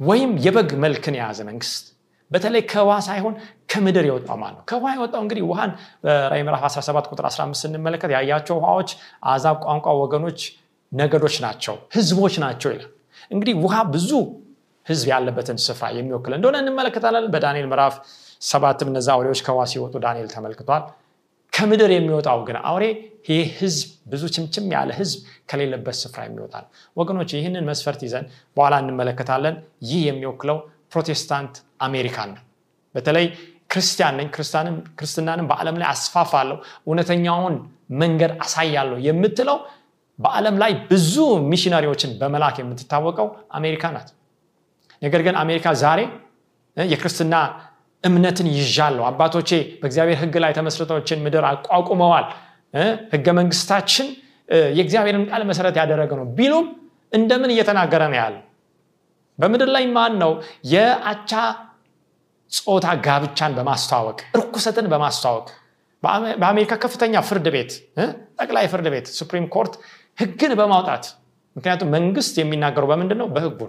ወይም 0.00 0.30
የበግ 0.44 0.70
መልክን 0.84 1.14
የያዘ 1.16 1.40
መንግስት 1.48 1.84
በተለይ 2.30 2.62
ከውሃ 2.70 2.96
ሳይሆን 3.06 3.34
ከምድር 3.70 4.04
የወጣው 4.08 4.36
ማለት 4.42 4.56
ነው። 4.58 4.64
ከውሃ 4.70 4.90
የወጣው 4.96 5.20
እንግዲህ 5.24 5.44
ውሃን 5.48 5.72
ራይ 6.32 6.42
ምዕራፍ 6.46 6.62
17 6.68 7.10
ቁጥር 7.12 7.26
15 7.28 7.60
ስንመለከት 7.62 8.10
ያያቸው 8.14 8.56
ውሃዎች 8.60 8.90
አዛብ 9.32 9.56
ቋንቋ 9.64 9.86
ወገኖች 10.00 10.40
ነገዶች 10.92 11.36
ናቸው 11.44 11.76
ህዝቦች 11.96 12.34
ናቸው 12.44 12.70
ይላል። 12.74 12.90
እንግዲህ 13.30 13.54
ውሃ 13.64 13.76
ብዙ 13.94 14.10
ህዝብ 14.86 15.06
ያለበትን 15.12 15.58
ስፍራ 15.64 15.86
የሚወክል 15.96 16.32
እንደሆነ 16.36 16.56
እንመለከታለን። 16.62 17.26
በዳንኤል 17.34 17.66
ምዕራፍ 17.70 17.94
ሰባትም 18.42 18.88
እነዛ 18.92 19.08
አውሬዎች 19.14 19.40
ከውሃ 19.46 19.64
ሲወጡ 19.72 19.94
ዳንኤል 20.04 20.28
ተመልክቷል። 20.32 20.82
ከምድር 21.52 21.90
የሚወጣው 21.94 22.38
ግን 22.48 22.56
አውሬ 22.68 22.84
ይህ 23.28 23.48
ህዝብ 23.58 23.80
ብዙ 24.12 24.22
ችምችም 24.34 24.64
ያለ 24.74 24.90
ህዝብ 25.00 25.18
ከሌለበት 25.50 25.96
ስፍራ 26.00 26.20
የሚወጣ 26.26 26.54
ነው 26.62 26.68
ወገኖች 26.96 27.30
ይህንን 27.36 27.64
መስፈርት 27.68 28.00
ይዘን 28.06 28.24
በኋላ 28.56 28.74
እንመለከታለን። 28.82 29.56
ይህ 29.90 30.00
የሚወክለው 30.08 30.58
ፕሮቴስታንት 30.92 31.54
አሜሪካን 31.86 32.30
ነው። 32.36 32.42
በተለይ 32.94 33.26
ክርስቲያን 33.72 34.16
ነኝ 34.18 34.26
ክርስትናንም 34.98 35.46
በዓለም 35.50 35.76
ላይ 35.80 35.88
አስፋፋለሁ 35.92 36.56
እውነተኛውን 36.86 37.54
መንገድ 38.02 38.32
አሳያለሁ 38.44 38.98
የምትለው 39.06 39.58
በዓለም 40.18 40.56
ላይ 40.62 40.72
ብዙ 40.90 41.14
ሚሽነሪዎችን 41.50 42.10
በመላክ 42.20 42.56
የምትታወቀው 42.60 43.28
አሜሪካ 43.58 43.84
ናት። 43.94 44.08
ነገር 45.02 45.20
ግን 45.26 45.36
አሜሪካ 45.42 45.66
ዛሬ 45.82 46.00
የክርስትና 46.76 47.34
እምነትን 48.04 48.46
ይዣለሁ። 48.52 49.04
አባቶቼ 49.08 49.50
በእግዚአብሔር 49.80 50.18
ህግ 50.22 50.34
ላይ 50.44 50.52
ተመስርቶችን 50.58 51.18
ምድር 51.24 51.44
አቋቁመዋል። 51.50 52.26
ህገ 53.14 53.26
መንግስታችን 53.38 54.06
የእግዚአብሔርን 54.76 55.24
ቃል 55.30 55.42
መሰረት 55.50 55.74
ያደረገ 55.80 56.12
ነው 56.20 56.26
ቢሉም 56.38 56.66
እንደምን 57.12 57.50
እየተናገረ 57.54 58.02
ነው 58.10 58.18
ያለ 58.20 58.36
በምድር 59.38 59.68
ላይ 59.74 59.84
ማን 59.94 60.14
ነው 60.22 60.32
የአቻ 60.72 61.32
ጾታ 62.52 62.86
ጋብቻን 63.06 63.52
በማስተዋወቅ 63.58 64.18
እርኩሰትን 64.36 64.86
በማስተዋወቅ? 64.92 65.46
በአሜሪካ 66.42 66.72
ከፍተኛ 66.82 67.14
ፍርድ 67.26 67.46
ቤት 67.54 67.70
ጠቅላይ 68.40 68.64
ፍርድ 68.72 68.86
ቤት 68.94 69.06
ሱፕሪም 69.18 69.44
ኮርት 69.54 69.74
ህግን 70.22 70.52
በማውጣት። 70.60 71.04
ምክንያቱም 71.56 71.88
መንግስት 71.94 72.34
የሚናገረው 72.40 72.88
በምንድን 72.90 73.18
ነው 73.22 73.28
በህጉ 73.34 73.60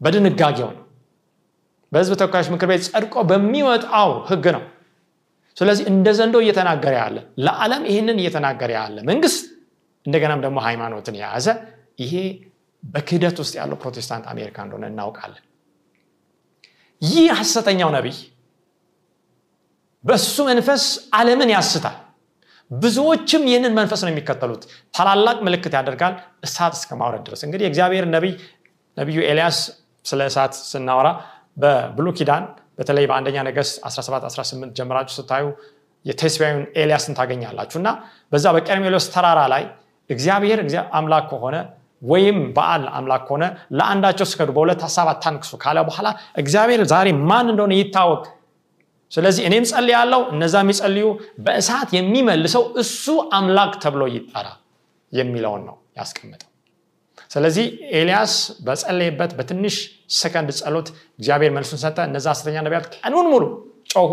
በድንጋጌው 0.00 0.68
ነው። 0.70 0.80
በህዝብ 1.92 2.12
ተወካዮች 2.20 2.48
ምክር 2.54 2.68
ቤት 2.70 2.82
ጸድቆ 2.88 3.14
በሚወጣው 3.30 4.10
ህግ 4.30 4.46
ነው። 4.56 4.62
ስለዚህ 5.56 5.84
እንደ 5.90 6.06
ዘንዶ 6.18 6.36
እየተናገረ 6.44 6.92
ያለ 7.00 7.16
ለዓለም 7.44 7.82
ይህንን 7.90 8.16
እየተናገረ 8.22 8.70
ያለ 8.78 8.96
መንግስት 9.10 9.42
እንደገናም 10.06 10.40
ደግሞ 10.44 10.58
ሃይማኖትን 10.66 11.14
የያዘ 11.20 11.46
ይሄ 12.02 12.14
በክህደት 12.82 13.36
ውስጥ 13.42 13.54
ያለው 13.60 13.76
ፕሮቴስታንት 13.82 14.24
አሜሪካ 14.32 14.56
እንደሆነ 14.64 14.84
እናውቃለን። 14.92 15.44
ይህ 17.02 17.28
ሐሰተኛው 17.38 17.90
ነቢይ 17.96 18.18
በእሱ 20.04 20.36
መንፈስ 20.50 20.82
ዓለምን 21.16 21.50
ያስታል 21.54 21.96
ብዙዎችም 22.70 23.42
ይህንን 23.48 23.72
መንፈስ 23.78 24.00
ነው 24.04 24.10
የሚከተሉት። 24.12 24.62
ታላላቅ 24.94 25.36
ምልክት 25.46 25.74
ያደርጋል 25.78 26.14
እሳት 26.46 26.74
እስከ 26.78 26.90
ማውረድ 27.00 27.22
ድረስ። 27.26 27.40
እንግዲህ 27.46 27.66
እግዚአብሔር 27.70 28.04
ነቢይ 28.14 28.32
ነቢዩ 28.96 29.18
ኤልያስ 29.30 29.58
ስለ 30.04 30.20
እሳት 30.30 30.54
ስናወራ 30.70 31.08
በብሉ 31.56 32.06
ኪዳን 32.18 32.44
በተለይ 32.78 33.04
በአንደኛ 33.10 33.36
ነገስት 33.48 33.74
17 33.88 34.26
18 34.30 34.76
ጀምራችሁ 34.78 35.14
ስታዩ 35.18 35.44
የቴስቢያዊን 36.04 36.64
ኤልያስን 36.80 37.14
ታገኛላችሁ። 37.18 37.78
እና 37.82 37.90
በዛ 38.32 38.46
በቀርሜሎስ 38.56 39.06
ተራራ 39.14 39.40
ላይ 39.52 39.62
እግዚአብሔር 40.10 40.60
አምላክ 40.98 41.26
ከሆነ 41.32 41.56
ወይም 42.02 42.38
በዓል 42.56 42.82
አምላክ 42.96 43.22
ከሆነ 43.28 43.44
ለአንዳቸው 43.78 44.26
ስገዱ 44.30 44.50
በሁለት 44.56 44.80
ሀሳብ 44.86 45.06
አታንክሱ 45.12 45.52
ካለ 45.62 45.78
በኋላ 45.88 46.08
እግዚአብሔር 46.42 46.80
ዛሬ 46.92 47.08
ማን 47.30 47.46
እንደሆነ 47.52 47.72
ይታወቅ 47.78 48.24
ስለዚህ 49.12 49.42
እኔም 49.48 49.64
ጸል 49.70 49.88
ያለው 49.94 50.22
እነዛ 50.32 50.54
የሚጸልዩ 50.62 51.06
በእሳት 51.44 51.90
የሚመልሰው 51.96 52.64
እሱ 52.82 53.04
አምላክ 53.38 53.72
ተብሎ 53.84 54.02
ይጠራ 54.14 54.48
የሚለውን 55.12 55.62
ነው 55.68 55.76
ያስቀምጠው 55.98 56.50
ስለዚህ 57.30 57.66
ኤልያስ 57.98 58.32
በጸለየበት 58.66 59.30
በትንሽ 59.38 59.76
ሰከንድ 60.18 60.50
ጸሎት 60.58 60.88
እግዚአብሔር 61.18 61.52
መልሱን 61.56 61.80
ሰጠ። 61.84 61.98
እነዛ 62.08 62.26
ሐሰተኛ 62.32 62.56
ነቢያት 62.66 62.86
ቀኑን 62.96 63.26
ሙሉ 63.32 63.44
ጮሁ 63.92 64.12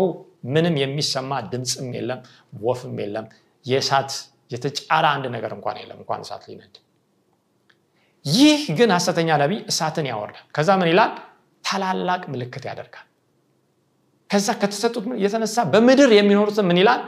ምንም 0.54 0.74
የሚሰማ 0.82 1.32
ድምፅም 1.52 1.88
የለም 1.96 2.20
ወፍም 2.62 2.96
የለም። 3.02 3.26
የእሳት 3.64 4.10
የተጫረ 4.50 5.04
አንድ 5.14 5.26
ነገር 5.36 5.52
እንኳን 5.56 5.76
የለም 5.82 5.98
እንኳን 6.02 6.22
እሳት 6.24 6.42
ሊነድ። 6.48 6.74
ይህ 8.24 8.60
ግን 8.78 8.90
ሐሰተኛ 8.96 9.30
ነቢይ 9.42 9.60
እሳትን 9.70 10.08
ያወርዳል። 10.10 10.46
ከዛ 10.56 10.70
ምን 10.80 10.90
ይላል? 10.92 11.12
ታላላቅ 11.64 12.22
ምልክት 12.32 12.64
ያደርጋል 12.70 13.06
ከዛ 14.32 14.48
ከተሰጡት 14.60 15.04
የተነሳ 15.22 15.56
በምድር 15.72 16.10
የሚኖሩትን 16.16 16.66
ምን 16.68 16.78
ይላል? 16.82 17.00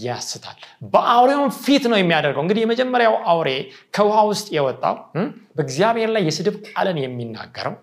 ያስታል። 0.00 0.58
በአውሬውን 0.92 1.50
ፊት 1.62 1.84
ነው 1.90 1.98
የሚያደርገው። 1.98 2.42
እንግዲህ 2.44 2.62
የመጀመሪያው 2.64 3.14
አውሬ 3.30 3.48
ከውሃ 3.94 4.18
ውስጥ 4.28 4.46
የወጣው 4.56 4.94
በእግዚአብሔር 5.56 6.10
ላይ 6.14 6.22
የስድብ 6.28 6.56
ቃልን 6.68 6.98
የሚናገረው 7.02 7.74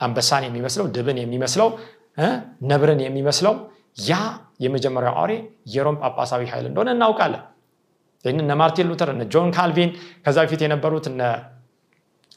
አንበሳን 0.00 0.44
የሚመስለው 0.46 0.86
ድብን 0.94 1.18
የሚመስለው 1.22 1.68
ነብርን 2.70 3.00
የሚመስለው 3.04 3.54
ያ 4.04 4.14
የመጀመሪያው 4.64 5.14
አውሬ 5.20 5.32
የሮም 5.74 5.96
ጳጳሳዊ 6.02 6.42
ኃይል 6.52 6.66
እንደሆነ 6.70 6.90
እናውቃለን። 6.96 7.42
ይህን 8.24 8.40
እነ 8.42 8.52
ማርቲን 8.60 8.88
ሉተር 8.90 9.08
እነ 9.12 9.22
ጆን 9.32 9.48
ካልቪን 9.56 9.90
ከዛ 10.24 10.36
በፊት 10.44 10.60
የነበሩት 10.64 11.06
እነ 11.10 11.22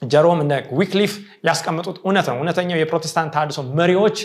ጀሮም 0.01 0.39
እነ 0.43 0.53
ዊክሊፍ 0.79 1.13
ያስቀመጡት 1.47 1.97
እውነት 2.03 2.27
ነው። 2.29 2.35
እውነተኛው 2.39 2.77
የፕሮቴስታንት 2.81 3.31
ተሃድሶ 3.35 3.59
መሪዎች 3.79 4.17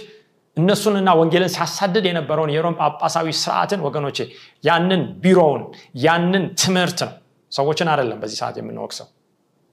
እነሱንና 0.57 1.11
ወንጌልን 1.19 1.51
ሲያሳድድ 1.55 2.05
የነበረውን 2.09 2.51
የሮም 2.55 2.75
ጳጳሳዊ 2.81 3.29
ስርዓትን 3.39 3.81
ወገኖቼ 3.87 4.19
ያንን 4.65 5.03
ቢሮውን 5.23 5.63
ያንን 6.05 6.45
ትምህርት 6.63 7.01
ነው። 7.07 7.13
ሰዎችን 7.53 7.89
አይደለም 7.93 8.19
በዚህ 8.23 8.39
ሰዓት 8.41 8.57
የምንወቅሰው 8.61 9.09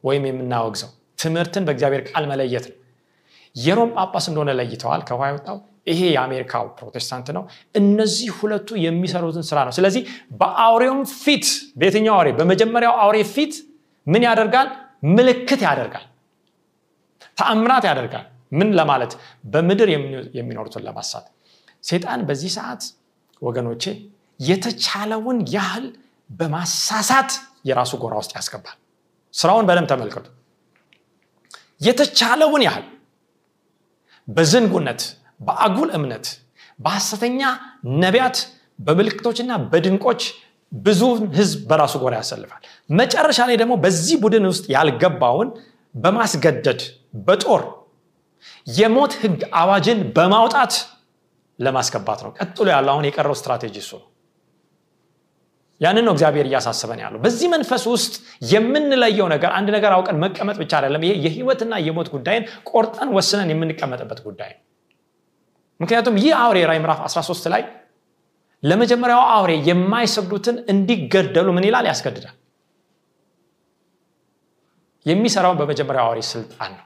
ወይም 0.03 0.23
የምናወግዘው። 0.29 0.89
ትምህርትን 1.19 1.63
በእግዚአብሔር 1.67 2.01
ቃል 2.09 2.25
መለየት 2.31 2.65
ነው። 2.69 2.75
የሮም 3.55 3.89
ጳጳስ 3.97 4.25
እንደሆነ 4.31 4.51
ለይተዋል። 4.59 5.01
ከውሃ 5.07 5.27
የወጣው 5.31 5.57
ይሄ 5.87 6.01
የአሜሪካው 6.09 6.65
ፕሮቴስታንት 6.79 7.27
ነው። 7.37 7.43
እነዚህ 7.75 8.29
ሁለቱ 8.39 8.69
የሚሰሩትን 8.83 9.45
ስራ 9.49 9.59
ነው። 9.67 9.73
ስለዚህ 9.77 10.01
በአውሬውም 10.39 11.01
ፊት 11.17 11.47
በየትኛው 11.79 12.13
አውሬ? 12.17 12.29
በመጀመሪያው 12.39 12.93
አውሬ 13.03 13.17
ፊት 13.33 13.53
ምን 14.07 14.23
ያደርጋል 14.27 14.67
ምልክት 15.03 15.61
ያደርጋል። 15.67 16.05
ተአምራት 17.37 17.85
ያደርጋል። 17.89 18.25
ምን 18.51 18.69
ለማለት? 18.77 19.11
በምድር 19.45 19.89
የሚኖሩትን 20.37 20.83
ለማሳት። 20.87 21.25
ሴጣን 21.83 22.21
በዚህ 22.27 22.51
ሰዓት 22.57 22.81
ወገኖቼ 23.41 23.83
የተቻለውን 24.39 25.37
ያህል 25.55 25.85
በማሳሳት 26.29 27.31
የራሱ 27.69 27.91
ጎራ 28.01 28.13
ውስጥ 28.21 28.31
ያስገባል። 28.37 28.77
ስራውን 29.33 29.65
በደንብ 29.69 29.87
ተመልከቱ። 29.91 30.27
የተቻለውን 31.81 32.61
ያህል 32.67 32.85
በዝንጉነት 34.27 35.01
በአጉል 35.39 35.89
እምነት 35.97 36.25
በሐሰተኛ 36.79 37.41
ነቢያት 38.01 38.37
በምልክቶችና 38.79 39.51
በድንቆች 39.71 40.21
ብዙ 40.71 41.01
ህዝብ 41.37 41.59
በራሱ 41.69 41.93
ጎራ 42.01 42.13
ያሰልፋል። 42.19 42.63
መጨረሻ 42.93 43.39
ላይ 43.49 43.57
ደግሞ 43.61 43.73
በዚህ 43.83 44.17
ቡድን 44.23 44.45
ውስጥ 44.49 44.65
ያልገባውን 44.75 45.49
በማስገደድ 45.95 46.81
በጦር 47.27 47.63
የሞት 48.75 49.13
ህግ 49.21 49.39
አዋጅን 49.61 49.99
በማውጣት 50.15 50.73
ለማስገባት 51.59 52.19
ነው። 52.25 52.31
ቀጥሎ 52.39 52.67
ያለው 52.73 52.91
አሁን 52.93 53.05
የቀረው 53.07 53.35
ስትራቴጂ 53.39 53.75
እሱ 53.83 53.91
ነው። 53.99 54.07
ያንን 55.81 56.03
ነው 56.07 56.13
እግዚአብሔር 56.15 56.45
እያሳስበን 56.47 56.99
ያለው። 57.03 57.19
በዚህ 57.23 57.47
መንፈስ 57.53 57.83
ውስጥ 57.91 58.13
የምንለየው 58.49 59.27
ነገር 59.33 59.51
አንድ 59.57 59.69
ነገር 59.75 59.91
አውቀን 59.95 60.17
መቀመጥ 60.23 60.55
ብቻ 60.61 60.71
አይደለም። 60.79 61.03
ይሄ 61.05 61.13
የህይወትና 61.25 61.73
የሞት 61.85 62.09
ጉዳይን 62.15 62.43
ቆርጠን 62.71 63.09
ወስነን 63.17 63.51
የምንቀመጥበት 63.53 64.19
ጉዳይ 64.27 64.51
ነው። 64.55 64.63
ምክንያቱም 65.79 66.15
ይህ 66.21 66.31
አውሬ 66.39 66.57
ራይ 66.69 66.79
ምዕራፍ 66.83 66.99
13 67.07 67.45
ላይ 67.53 67.61
ለመጀመሪያው 68.63 69.21
አውሬ 69.33 69.51
የማይሰግዱትን 69.67 70.57
እንዲገደሉ 70.71 71.47
ምን 71.57 71.65
ይላል? 71.67 71.85
ያስገድዳል። 71.91 72.35
የሚሰራውን 75.05 75.59
በመጀመሪያው 75.61 76.05
አውሬ 76.07 76.19
ስልጣን 76.31 76.71
ነው። 76.77 76.85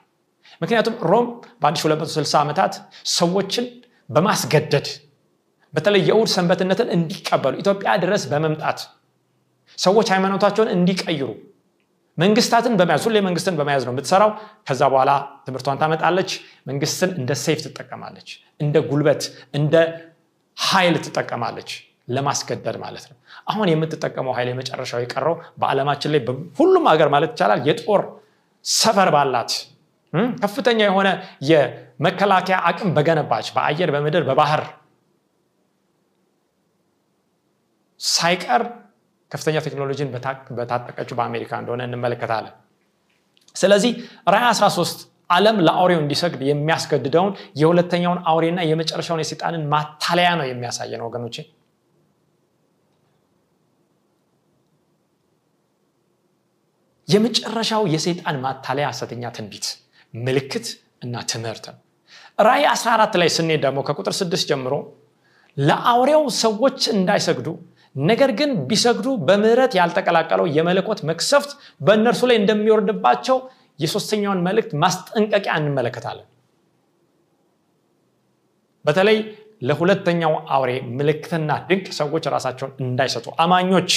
ምክንያቱም 0.61 0.95
ሮም 1.11 1.25
በአዲስ 1.61 1.81
260 1.85 2.35
ዓመታት 2.41 2.73
ሰዎችን 3.13 3.65
በማስገደድ 4.09 4.87
በተለይ 5.73 6.01
የእሁድ 6.09 6.29
ሰንበትነትን 6.33 6.89
እንዲቀበሉ 6.95 7.53
ኢትዮጵያ 7.59 7.91
ድረስ 8.03 8.23
በመምጣት 8.31 8.79
ሰዎች 9.77 10.07
ሃይማኖታቸውን 10.13 10.69
እንዲቀይሩ 10.75 11.27
መንግስታትን 12.17 12.73
በመያዝ 12.79 13.03
ሁሌ 13.07 13.17
መንግስትን 13.27 13.55
በመያዝ 13.59 13.83
ነው 13.87 13.93
የምትሰራው። 13.93 14.31
ከዛ 14.67 14.81
በኋላ 14.93 15.11
ትምህርቷን 15.45 15.79
ታመጣለች። 15.81 16.31
መንግስትን 16.67 17.11
እንደ 17.19 17.31
ሴፍ 17.43 17.59
ትጠቀማለች 17.65 18.29
እንደ 18.59 18.75
ጉልበት 18.89 19.23
እንደ 19.53 19.75
ኃይል 20.57 20.95
ትጠቀማለች 21.05 21.72
ለማስገደድ 22.10 22.77
ማለት 22.83 23.05
ነው። 23.12 23.17
አሁን 23.48 23.67
የምትጠቀመው 23.72 24.33
ኃይል 24.38 24.50
የመጨረሻው 24.51 25.01
የቀረው 25.03 25.36
በዓለማችን 25.62 26.12
ላይ 26.13 26.22
ሁሉም 26.60 26.86
ሀገር 26.91 27.10
ማለት 27.13 27.31
ይቻላል 27.33 27.62
የጦር 27.69 28.01
ሰፈር 28.65 29.10
ባላት 29.15 29.51
ከፍተኛ 30.41 30.79
የሆነ 30.88 31.10
የመከላከያ 31.50 32.57
አቅም 32.69 32.89
በገነባች 32.98 33.48
በአየር 33.55 33.89
በምድር 33.95 34.24
በባህር 34.27 34.62
ሳይቀር 38.00 38.63
ከፍተኛ 39.31 39.57
ቴክኖሎጂን 39.65 40.10
በታጠቀችው 40.57 41.15
በአሜሪካ 41.19 41.51
እንደሆነ 41.62 41.81
እንመለከታለን። 41.88 42.53
ስለዚህ 43.55 43.91
ራይ 44.27 44.45
13 44.51 45.01
ዓለም 45.33 45.57
ለአውሬው 45.65 45.99
እንዲሰግድ 46.03 46.41
የሚያስገድደውን 46.47 47.31
የሁለተኛውን 47.61 48.21
አውሬና 48.31 48.59
የመጨረሻውን 48.69 49.21
የሴጣንን 49.23 49.63
ማታለያ 49.73 50.29
ነው 50.39 50.47
የሚያሳየን 50.49 51.03
ወገኖቼ። 51.07 51.37
የመጨረሻው 57.07 57.83
የሰይጣን 57.93 58.37
ማታለያ 58.43 58.85
ሐሰተኛ 58.91 59.31
ትንቢት 59.37 59.65
ምልክት 60.13 60.67
እና 61.05 61.15
ትምህርት 61.31 61.65
ነው። 61.69 61.77
ራይ 62.39 62.63
14 62.69 63.17
ላይ 63.21 63.29
ስንሄድ 63.36 63.62
ደግሞ 63.65 63.79
ከቁጥር 63.88 64.13
6 64.19 64.45
ጀምሮ 64.51 64.73
ለአውሬው 65.58 66.23
ሰዎች 66.43 66.79
እንዳይሰግዱ 66.95 67.47
ነገር 67.95 68.31
ግን 68.39 68.51
ቢሰግዱ 68.69 69.08
በምህረት 69.27 69.73
ያልተቀላቀለው 69.79 70.47
የመለኮት 70.55 70.99
መክሰፍት 71.10 71.51
በእነርሱ 71.81 72.21
ላይ 72.29 72.38
እንደሚወርድባቸው 72.41 73.38
የሶስተኛውን 73.79 74.43
መልእክት 74.47 74.71
ማስጠንቀቂያ 74.83 75.53
እንመለከታለን። 75.62 76.27
በተለይ 78.86 79.17
ለሁለተኛው 79.62 80.33
አውሬ 80.53 80.71
ምልክትና 80.97 81.51
ድንቅ 81.67 81.88
ሰዎች 81.99 82.23
ራሳቸውን 82.36 82.71
እንዳይሰጡ 82.86 83.27
አማኞች 83.43 83.91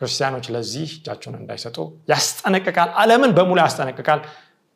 ክርስቲያኖች 0.00 0.46
ለዚህ 0.54 0.88
እጃቸውን 0.96 1.36
እንዳይሰጡ 1.40 1.76
ያስጠነቅቃል። 2.10 2.90
አለምን 3.02 3.32
በሙሉ 3.36 3.58
ያስጠነቅቃል። 3.64 4.20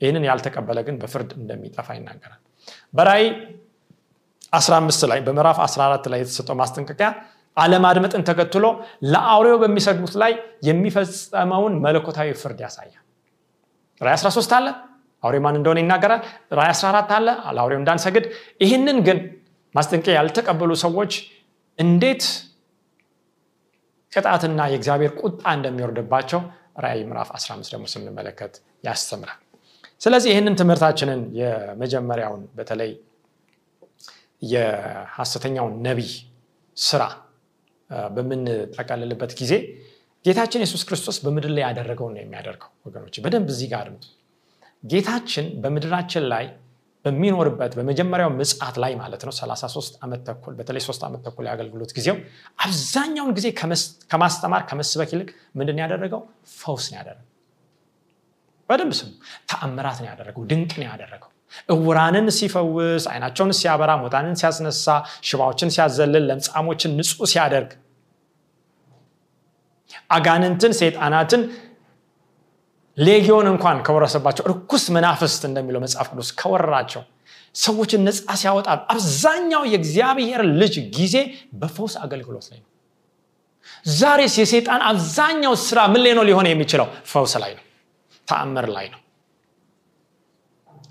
ይህንን 0.01 0.25
ያልተቀበለ 0.29 0.79
ግን 0.87 0.97
በፍርድ 1.03 1.31
እንደሚጠፋ 1.39 1.89
ይናገራል። 1.97 2.41
በራይ 2.95 3.25
15 4.53 5.07
ላይ 5.11 5.21
በምዕራፍ 5.27 5.59
14 5.65 6.07
ላይ 6.13 6.21
የተሰጠው 6.23 6.57
ማስጠንቀቂያ 6.61 7.09
አለማድመጥን 7.57 8.23
ተከትሎ 8.29 8.65
ለአውሬው 9.13 9.59
በሚሰግዱት 9.63 10.15
ላይ 10.23 10.33
የሚፈጸመውን 10.69 11.75
መለኮታዊ 11.85 12.29
ፍርድ 12.43 12.61
ያሳያል 12.65 13.03
ራይ 14.01 14.17
13 14.19 14.55
አለ 14.57 14.67
አውሬ 15.23 15.37
ማን 15.45 15.57
እንደሆነ 15.59 15.79
ይናገራል። 15.83 16.21
ራይ 16.59 16.71
14 16.73 17.15
አለ 17.17 17.27
ለአውሬው 17.57 17.79
እንዳንሰግድ። 17.81 18.25
ይህንን 18.63 18.99
ግን 19.07 19.19
ማስጠንቀቂያ 19.75 20.15
ያልተቀበሉ 20.19 20.71
ሰዎች 20.85 21.13
እንዴት 21.79 22.25
ቅጣትና 24.13 24.61
የእግዚአብሔር 24.73 25.13
ቁጣ 25.21 25.43
እንደሚወርድባቸው 25.57 26.41
ራይ 26.85 27.01
ምዕራፍ 27.09 27.29
15 27.37 27.75
ደግሞ 27.75 27.87
ስንመለከት 27.93 28.55
ያስተምራል። 28.85 29.41
ስለዚህ 30.01 30.31
ይህንን 30.33 30.55
ትምህርታችንን 30.61 31.21
የመጀመሪያውን 31.39 32.43
በተለይ 32.57 32.91
የሐሰተኛውን 34.43 35.75
ነቢይ 35.87 36.11
ስራ 36.77 37.03
በምንጠቀልልበት 38.11 39.33
ጊዜ 39.41 39.53
ጌታችን 40.27 40.63
የሱስ 40.65 40.83
ክርስቶስ 40.89 41.17
በምድር 41.25 41.51
ላይ 41.57 41.63
ያደረገውን 41.67 42.15
ነው 42.17 42.23
የሚያደርገው 42.23 42.71
ወገኖች። 42.87 43.17
በደንብ 43.25 43.49
እዚህ 43.55 43.69
ጋር 43.73 43.89
ጌታችን 44.85 45.47
በምድራችን 45.63 46.25
ላይ 46.33 46.47
በሚኖርበት 47.05 47.73
በመጀመሪያው 47.79 48.31
ምጽት 48.39 48.77
ላይ 48.83 48.93
ማለት 49.01 49.23
ነው 49.27 49.33
33 49.35 49.99
ዓመት 50.05 50.21
ተኩል 50.29 50.55
በተለይ 50.59 50.83
3 50.87 51.05
ዓመት 51.09 51.21
ተኩል 51.27 51.45
የአገልግሎት 51.49 51.91
ጊዜው 51.99 52.17
አብዛኛውን 52.65 53.33
ጊዜ 53.39 53.47
ከማስተማር 54.11 54.63
ከመስበክ 54.71 55.11
ይልቅ 55.15 55.29
ምንድን 55.59 55.79
ያደረገው? 55.83 56.21
ፈውስ 56.57 56.87
ነው 56.91 56.99
ያደረገው። 57.01 57.27
በደንብ 58.69 58.93
ስሙ። 58.99 59.11
ተአምራት 59.51 59.99
ነው 60.03 60.09
ያደረገው። 60.13 60.45
ድንቅ 60.51 60.73
ነው 60.81 60.87
ያደረገው። 60.91 61.31
እውራንን 61.73 62.29
ሲፈውስ 62.39 63.05
አይናቸውን 63.13 63.53
ሲያበራ 63.59 63.91
ሞታንን 64.03 64.37
ሲያስነሳ 64.41 64.87
ሽባዎችን 65.29 65.71
ሲያዘልል 65.77 66.25
ለምጻሞችን 66.31 66.95
ንጹህ 66.99 67.29
ሲያደርግ 67.33 67.71
አጋንንትን 70.11 70.73
ሰይጣናትን 70.81 71.43
ሌጊዮን 72.99 73.47
እንኳን 73.51 73.79
ከወረሰባቸው 73.87 74.45
እርኩስ 74.49 74.85
መናፍስት 74.95 75.43
እንደሚለው 75.49 75.81
መጽሐፍ 75.85 76.07
ቅዱስ 76.13 76.29
ከወረራቸው 76.41 77.03
ሰዎችን 77.57 78.01
ነፃ 78.07 78.29
ሲያወጣ 78.41 78.67
አብዛኛው 78.95 79.63
የእግዚአብሔር 79.73 80.43
ልጅ 80.61 80.75
ጊዜ 80.97 81.17
በፈውስ 81.61 81.95
አገልግሎት 82.05 82.47
ላይ 82.51 82.59
ነው። 82.63 82.69
ዛሬስ 83.95 84.35
የሴጣን 84.41 84.83
አብዛኛው 84.91 85.55
ስራ 85.65 85.79
ምን 85.93 86.03
ላይ 86.05 86.13
ነው 86.19 86.25
ሊሆን 86.29 86.47
የሚችለው? 86.51 86.89
ፈውስ 87.07 87.35
ላይ 87.43 87.53
ነው 87.59 87.65
ተአምር 88.29 88.67
ላይ 88.77 88.87
ነው። 88.95 89.01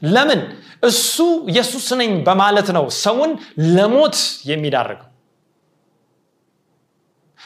ለምን? 0.02 0.42
እሱ 0.84 1.16
ኢየሱስ 1.52 1.88
ነኝ 2.00 2.12
በማለት 2.28 2.68
ነው 2.78 2.86
ሰውን 3.04 3.32
ለሞት 3.76 4.18
የሚዳርገው 4.50 5.10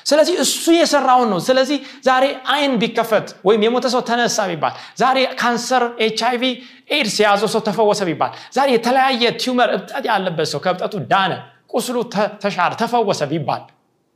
ስለዚህ 0.05 0.35
እሱ 0.43 0.65
የሰራውን 0.75 1.29
ነው። 1.33 1.39
ስለዚህ 1.45 1.77
ዛሬ 2.05 2.23
አይን 2.53 2.73
ቢከፈት 2.81 3.27
ወይም 3.47 3.62
የሞተ 3.65 3.85
ሰው 3.93 4.01
ተነሳ 4.09 4.47
ቢባል 4.51 4.73
ዛሬ 5.01 5.17
ካንሰር 5.41 5.85
ኤች 6.05 6.21
አይቪ 6.29 6.43
ኤድስ 6.91 7.15
የያዘው 7.21 7.49
ሰው 7.53 7.62
ተፈወሰ 7.67 8.01
ቢባል 8.09 8.33
ዛሬ 8.55 8.67
የተለያየ 8.75 9.23
tumor 9.41 9.71
እብጠት 9.77 10.05
ያለበት 10.12 10.49
ሰው 10.53 10.62
ከእብጠቱ 10.65 10.93
ዳነ 11.12 11.31
ቁስሉ 11.73 11.97
ተሻረ 12.43 12.71
ተፈወሰ 12.81 13.21
ቢባል 13.31 13.63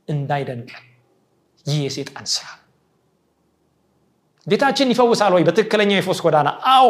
እንዳይደንቀን 0.08 0.84
ይህ 1.66 1.78
የሴጣን 1.84 2.26
ስራ። 2.32 2.46
ጌታችን 4.46 4.90
ይፈውሳል 4.92 5.32
ወይ 5.36 5.42
በትክክለኛው 5.46 5.98
የፈውስ 5.98 6.18
ጎዳና? 6.24 6.48
አዎ 6.72 6.86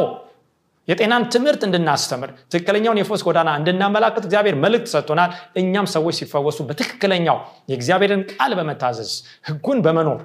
የጤናን 0.89 1.23
ትምህርት 1.33 1.63
እንድናስተምር 1.67 2.31
ትክክለኛውን 2.53 2.99
የፈውስ 3.01 3.23
ጎዳና 3.27 3.51
እንድናመላክት 3.59 4.25
እግዚአብሔር 4.25 4.57
መልእክት 4.65 4.89
ሰጥቶናል። 4.93 5.31
እኛም 5.61 5.87
ሰዎች 5.95 6.17
ሲፈወሱ 6.21 6.59
በትክክለኛው 6.69 7.39
የእግዚአብሔርን 7.71 8.23
ቃል 8.33 8.53
በመታዘዝ 8.59 9.13
ህጉን 9.49 9.79
በመኖር 9.87 10.21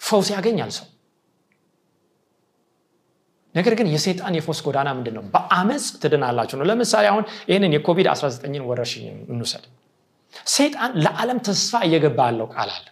ፈውስ 0.00 0.28
ያገኛል 0.34 0.70
ሰው። 0.78 0.86
ነገር 3.54 3.74
ግን 3.78 3.86
የሴጣን 3.92 4.34
የፎስ 4.38 4.58
ጎዳና 4.66 4.88
ምንድን 4.96 5.14
ነው 5.18 5.24
በአመፅ 5.34 5.84
ትድናላችሁ 6.02 6.56
ነው። 6.60 6.66
ለምሳሌ 6.70 7.04
አሁን 7.12 7.24
ይህንን 7.48 7.74
የኮቪድ-19 7.76 8.64
ወረርሽኝ 8.68 9.04
እንውሰድ። 9.32 9.64
ሰይጣን 10.52 10.90
ለዓለም 11.04 11.38
ተስፋ 11.46 11.80
እየገባ 11.86 12.18
ያለው 12.28 12.48
ቃል 12.54 12.70
አለ 12.74 12.86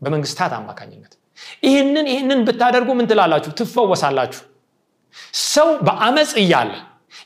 በመንግስታት 0.00 0.52
አማካኝነት። 0.58 1.12
ይህንን 1.66 2.06
ይህንን 2.12 2.40
ብታደርጉ 2.48 2.90
ምን 2.98 3.06
ትላላችሁ? 3.10 3.50
ትፈወሳላችሁ 3.58 4.42
ሰው 5.46 5.68
በአመፅ 5.86 6.32
እያለ 6.42 6.72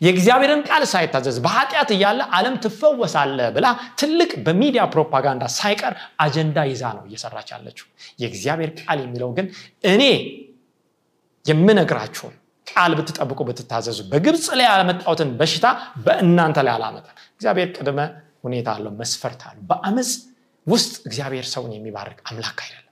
የእግዚአብሔርን 0.00 0.60
ቃል 0.68 0.82
ሳይታዘዝ 0.90 1.36
በኃጢአት 1.44 1.90
እያለ 1.94 2.20
ዓለም 2.36 2.56
ትፈወሳለ 2.64 3.38
ብላ 3.54 3.66
ትልቅ 4.00 4.30
በሚዲያ 4.46 4.82
ፕሮፓጋንዳ 4.92 5.44
ሳይቀር 5.56 5.94
አጀንዳ 6.24 6.58
ይዛ 6.70 6.82
ነው 6.96 7.04
እየሰራች 7.08 7.48
ያለችው። 7.54 7.86
የእግዚአብሔር 8.22 8.70
ቃል 8.80 9.00
የሚለው 9.04 9.30
ግን 9.38 9.46
እኔ 9.92 10.02
የምነግራችሁን 11.44 12.34
ቃል 12.66 12.92
ብትጠብቁ 12.98 13.40
ብትታዘዙ 13.48 13.98
በግብፅ 14.10 14.46
ላይ 14.58 14.66
ያመጣሁትን 14.72 15.30
በሽታ 15.38 15.66
በእናንተ 16.04 16.58
ላይ 16.66 16.72
አላመጣም 16.76 17.16
እግዚአብሔር 17.36 17.68
ቅድመ 17.76 18.00
ሁኔታ 18.44 18.68
አለው 18.76 18.92
መስፈርት 18.98 19.40
አለው። 19.48 19.62
በአመፅ 19.70 20.10
ውስጥ 20.66 20.94
እግዚአብሔር 21.08 21.46
ሰውን 21.52 21.72
የሚባርክ 21.76 22.18
አምላክ 22.28 22.58
አይደለም። 22.64 22.84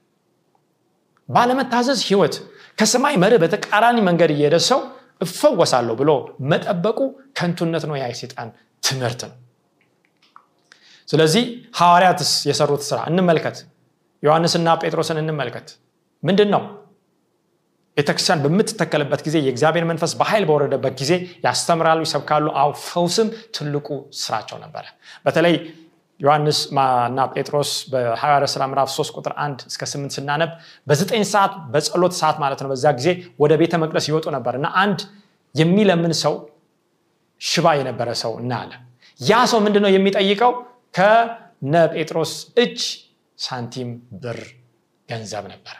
ባለመታዘዝ 1.29 1.99
ህይወት 2.09 2.35
ከሰማይ 2.77 3.15
መርህ 3.21 3.39
በተቃራኒ 3.43 3.97
መንገድ 4.07 4.31
እየሄደ 4.33 4.55
ሰው 4.69 4.79
እፈወሳለሁ 5.21 5.93
ብሎ 6.01 6.11
መጠበቁ 6.51 6.99
ከንቱነት 7.37 7.83
ነው 7.89 7.95
ያ 7.99 8.07
የሴጣን 8.11 8.49
ትምህርት 8.83 9.21
ነው። 9.27 9.35
ስለዚህ 11.07 11.43
ሐዋርያትስ 11.79 12.31
የሰሩት 12.49 12.81
ስራ 12.87 12.99
እንመልከት። 13.09 13.57
ዮሐንስና 14.23 14.69
ጴጥሮስን 14.81 15.17
እንመልከት። 15.21 15.67
ምንድን 16.23 16.49
ነው 16.53 16.63
ቤተክርስቲያን 17.97 18.41
በምትተከልበት 18.43 19.21
ጊዜ 19.27 19.37
የእግዚአብሔር 19.45 19.85
መንፈስ 19.91 20.11
በኃይል 20.19 20.43
በወረደበት 20.49 20.93
ጊዜ 20.99 21.11
ያስተምራሉ 21.45 21.99
ይሰብካሉ። 22.07 22.45
አው 22.61 22.71
ፈውስም 22.83 23.27
ትልቁ 23.55 23.87
ስራቸው 24.19 24.57
ነበረ። 24.63 24.85
በተለይ 25.25 25.55
ዮሐንስ 26.19 26.59
እና 27.09 27.19
ጴጥሮስ 27.33 27.71
በሐዋርያ 27.91 28.47
ሥራ 28.53 28.63
ምዕራፍ 28.71 28.89
3 28.93 29.17
ቁጥር 29.17 29.33
1 29.39 29.65
እስከ 29.69 29.83
8 29.89 30.15
ስናነብ 30.15 30.51
በዘጠኝ 30.87 31.23
ሰዓት 31.33 31.53
በጸሎት 31.73 32.13
ሰዓት 32.21 32.37
ማለት 32.43 32.61
ነው 32.63 32.69
በዛ 32.73 32.85
ጊዜ 32.99 33.09
ወደ 33.39 33.53
ቤተ 33.61 33.73
መቅደስ 33.83 34.07
ይወጡ 34.09 34.25
ነበር 34.37 34.55
እና 34.59 34.69
አንድ 34.83 34.99
የሚለምን 35.55 36.13
ሰው 36.23 36.35
ሽባ 37.41 37.67
የነበረ 37.79 38.09
ሰው 38.23 38.33
እናያለ 38.41 38.71
ያ 39.19 39.41
ሰው 39.51 39.59
ምንድነው 39.65 39.91
የሚጠይቀው? 39.93 40.51
ከነ 40.97 41.73
ጴጥሮስ 41.93 42.31
እጅ 42.63 42.79
ሳንቲም 43.39 43.89
ብር 44.23 44.39
ገንዘብ 45.09 45.45
ነበረ። 45.53 45.75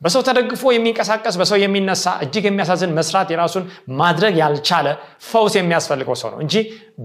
በሰው 0.00 0.22
ተደግፎ 0.28 0.62
የሚንቀሳቀስ 0.74 1.34
በሰው 1.40 1.58
የሚነሳ 1.62 2.04
እጅግ 2.24 2.44
የሚያሳዝን 2.48 2.92
መስራት 2.98 3.28
የራሱን 3.32 3.64
ማድረግ 4.00 4.34
ያልቻለ 4.42 4.86
ፈውስ 5.28 5.54
የሚያስፈልገው 5.58 6.16
ሰው 6.22 6.30
ነው 6.34 6.40
እንጂ 6.44 6.54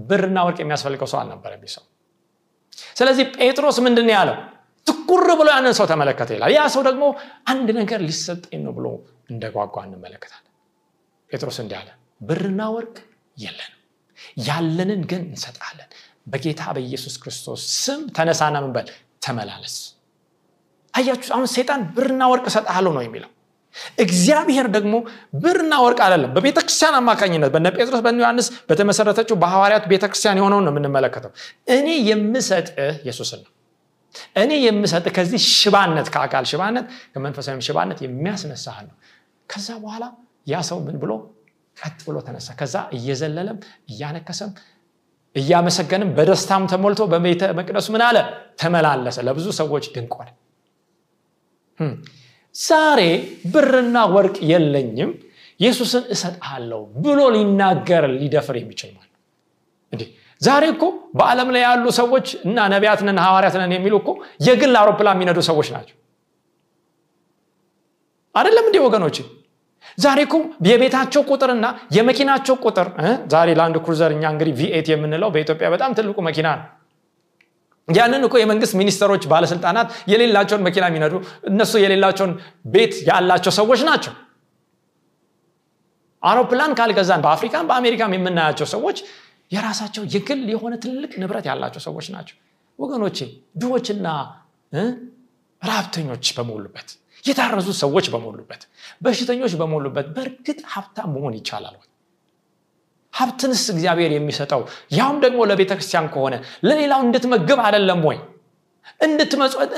ብርና 0.08 0.38
ወርቅ 0.46 0.58
የሚያስፈልገው 0.64 1.08
ሰው 1.12 1.18
አልነበረ 1.20 1.52
ሰው 1.74 1.84
ስለዚህ 2.98 3.24
ጴጥሮስ 3.36 3.78
ምንድን 3.86 4.08
ያለው? 4.14 4.36
ትኩር 4.86 5.28
ብሎ 5.40 5.48
ያንን 5.54 5.74
ሰው 5.78 5.86
ተመለከተ 5.90 6.30
ይላል። 6.36 6.52
ያ 6.56 6.62
ሰው 6.74 6.82
ደግሞ 6.88 7.04
አንድ 7.46 7.68
ነገር 7.78 8.00
ሊሰጠኝ 8.08 8.60
ነው 8.66 8.72
ብሎ 8.78 8.86
እንደጓጓ 9.30 9.76
እንመለከታለን። 9.86 10.52
ጴጥሮስ 11.30 11.58
እንዲህ 11.62 11.76
አለ 11.80 11.88
ብርና 12.28 12.60
ወርቅ 12.74 12.96
የለንም። 13.36 13.74
ያለንን 14.46 15.02
ግን 15.10 15.22
እንሰጣለን። 15.28 15.90
በጌታ 16.26 16.62
በኢየሱስ 16.76 17.14
ክርስቶስ 17.22 17.62
ስም 17.82 18.00
ተነሳና 18.16 18.56
ምንበል 18.64 18.88
ተመላለስ። 19.22 19.76
አያችሁ 20.94 21.30
አሁን 21.36 21.48
ሴጣን 21.54 21.82
ብርና 21.96 22.22
ወርቅ 22.32 22.46
እሰጥሃለሁ 22.50 22.92
ነው 22.96 23.02
የሚለው 23.06 23.30
እግዚአብሔር 24.02 24.66
ደግሞ 24.76 24.94
ብርና 25.42 25.72
ወርቅ 25.84 26.00
አይደለም። 26.06 26.30
በቤተ 26.36 26.58
ክርስቲያን 26.64 26.96
አማካኝነት 27.00 27.50
በነ 27.54 27.66
ጴጥሮስ 27.76 28.02
በነ 28.06 28.18
ዮሐንስ 28.22 28.48
በተመሰረተችው 28.68 29.36
በሐዋርያት 29.42 29.84
ቤተክርስቲያን 29.92 30.40
የሆነውን 30.40 30.64
ነው 30.66 30.72
የምንመለከተው። 30.74 31.32
እኔ 31.74 31.88
የምሰጥህ 32.10 32.76
ኢየሱስን 33.02 33.40
ነው። 33.44 33.52
እኔ 34.42 34.52
የምሰጥህ 34.64 35.12
ከዚህ 35.16 35.40
ሽባነት 35.52 36.06
ከአካል 36.14 36.44
ሽባነት 36.50 36.84
ከመንፈሳዊም 37.14 37.62
ሽባነት 37.66 37.98
የሚያስነሳህ 38.04 38.78
ነው። 38.86 38.94
ከዛ 39.48 39.68
በኋላ 39.82 40.04
ያ 40.46 40.60
ሰው 40.68 40.78
ምን 40.86 40.96
ብሎ 41.02 41.12
ቀጥ 41.76 41.98
ብሎ 42.06 42.16
ተነሳ? 42.26 42.48
ከዛ 42.60 42.74
እየዘለለም 42.96 43.58
እያነከሰም 43.90 44.52
እያመሰገንም 45.36 46.10
በደስታም 46.16 46.62
ተሞልቶ 46.70 47.02
በቤተ 47.12 47.42
መቅደሱ 47.58 47.86
ምን 47.94 48.02
አለ? 48.06 48.16
ተመላለሰ። 48.60 49.18
ለብዙ 49.26 49.46
ሰዎች 49.60 49.84
ሆነ 50.14 50.28
ዛሬ 52.58 53.00
ብርና 53.52 53.96
ወርቅ 54.14 54.36
የለኝም 54.50 55.10
ኢየሱስን 55.60 56.04
እሰጥሃለሁ 56.14 56.80
ብሎ 57.04 57.20
ሊናገር 57.34 58.04
ሊደፍር 58.14 58.56
የሚችል 58.58 58.90
ማለት 58.96 59.12
እንዲህ 59.92 60.08
ዛሬ 60.40 60.64
እኮ 60.74 60.84
በዓለም 61.18 61.48
ላይ 61.54 61.62
ያሉ 61.66 61.86
ሰዎች 61.98 62.26
እና 62.46 62.66
ነቢያት 62.74 63.00
ነን 63.06 63.18
ሐዋርያት 63.24 63.54
የሚሉ 63.76 63.94
እኮ 64.02 64.10
የግል 64.46 64.74
አውሮፕላን 64.80 65.16
የሚነዱ 65.18 65.38
ሰዎች 65.48 65.68
ናቸው። 65.76 65.96
አይደለም 68.34 68.66
እንዲህ 68.68 68.82
ወገኖች 68.86 69.16
ዛሬ 69.98 70.18
እኮ 70.26 70.36
የቤታቸው 70.68 71.22
ቁጥርና 71.30 71.66
የመኪናቸው 71.96 72.56
ቁጥር 72.64 72.88
ዛሬ 73.32 73.48
ለአንድ 73.58 73.76
ክሩዘር 73.84 74.10
እኛ 74.16 74.24
እንግዲህ 74.34 74.54
ቪኤት 74.60 74.88
የምንለው 74.92 75.30
በኢትዮጵያ 75.34 75.68
በጣም 75.74 75.94
ትልቁ 75.98 76.18
መኪና 76.28 76.48
ነው 76.58 76.66
ያንን 77.88 78.22
እኮ 78.26 78.34
የመንግስት 78.40 78.74
ሚኒስተሮች 78.80 79.22
ባለስልጣናት 79.30 79.88
የሌላቸውን 80.12 80.64
መኪና 80.66 80.84
የሚነዱ 80.88 81.14
እነሱ 81.50 81.72
የሌላቸውን 81.82 82.32
ቤት 82.74 82.94
ያላቸው 83.08 83.52
ሰዎች 83.58 83.82
ናቸው። 83.88 84.14
አውሮፕላን 86.22 86.72
ካልገዛን 86.78 87.22
በአፍሪካም 87.24 87.66
በአሜሪካም 87.68 88.14
የምናያቸው 88.16 88.66
ሰዎች 88.74 88.98
የራሳቸው 89.52 90.02
የግል 90.14 90.40
የሆነ 90.54 90.74
ትልቅ 90.84 91.12
ንብረት 91.22 91.46
ያላቸው 91.50 91.82
ሰዎች 91.86 92.06
ናቸው። 92.14 92.36
ወገኖቼ 92.78 93.18
ድሆችና 93.60 94.08
ራብተኞች 95.62 96.26
በሞሉበት 96.36 96.88
የታረዙ 97.24 97.68
ሰዎች 97.80 98.06
በሞሉበት 98.12 98.62
በሽተኞች 99.04 99.52
በሞሉበት 99.60 100.06
በእርግጥ 100.16 100.60
ሀብታም 100.74 101.10
መሆን 101.16 101.34
ይቻላል 101.38 101.76
ሀብትንስ 103.18 103.62
እግዚአብሔር 103.74 104.10
የሚሰጠው? 104.14 104.60
ያውም 104.98 105.16
ደግሞ 105.24 105.40
ለቤተ 105.50 105.72
ክርስቲያን 105.78 106.06
ከሆነ 106.14 106.34
ለሌላው 106.68 107.00
እንድትመግብ 107.06 107.60
አይደለም 107.66 108.00
ወይ? 108.08 108.18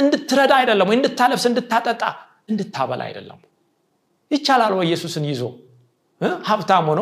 እንድትረዳ 0.03 0.53
አይደለም 0.61 0.87
ወይ? 0.90 0.96
እንድታለብስ 0.98 1.44
እንድታጠጣ 1.50 2.03
እንድታበላ 2.50 3.00
አይደለም 3.09 3.38
ይቻላል 4.31 4.72
ወይ 4.79 4.87
ኢየሱስን 4.88 5.24
ይዞ? 5.31 5.42
ሀብታም 6.48 6.87
ሆኖ 6.90 7.00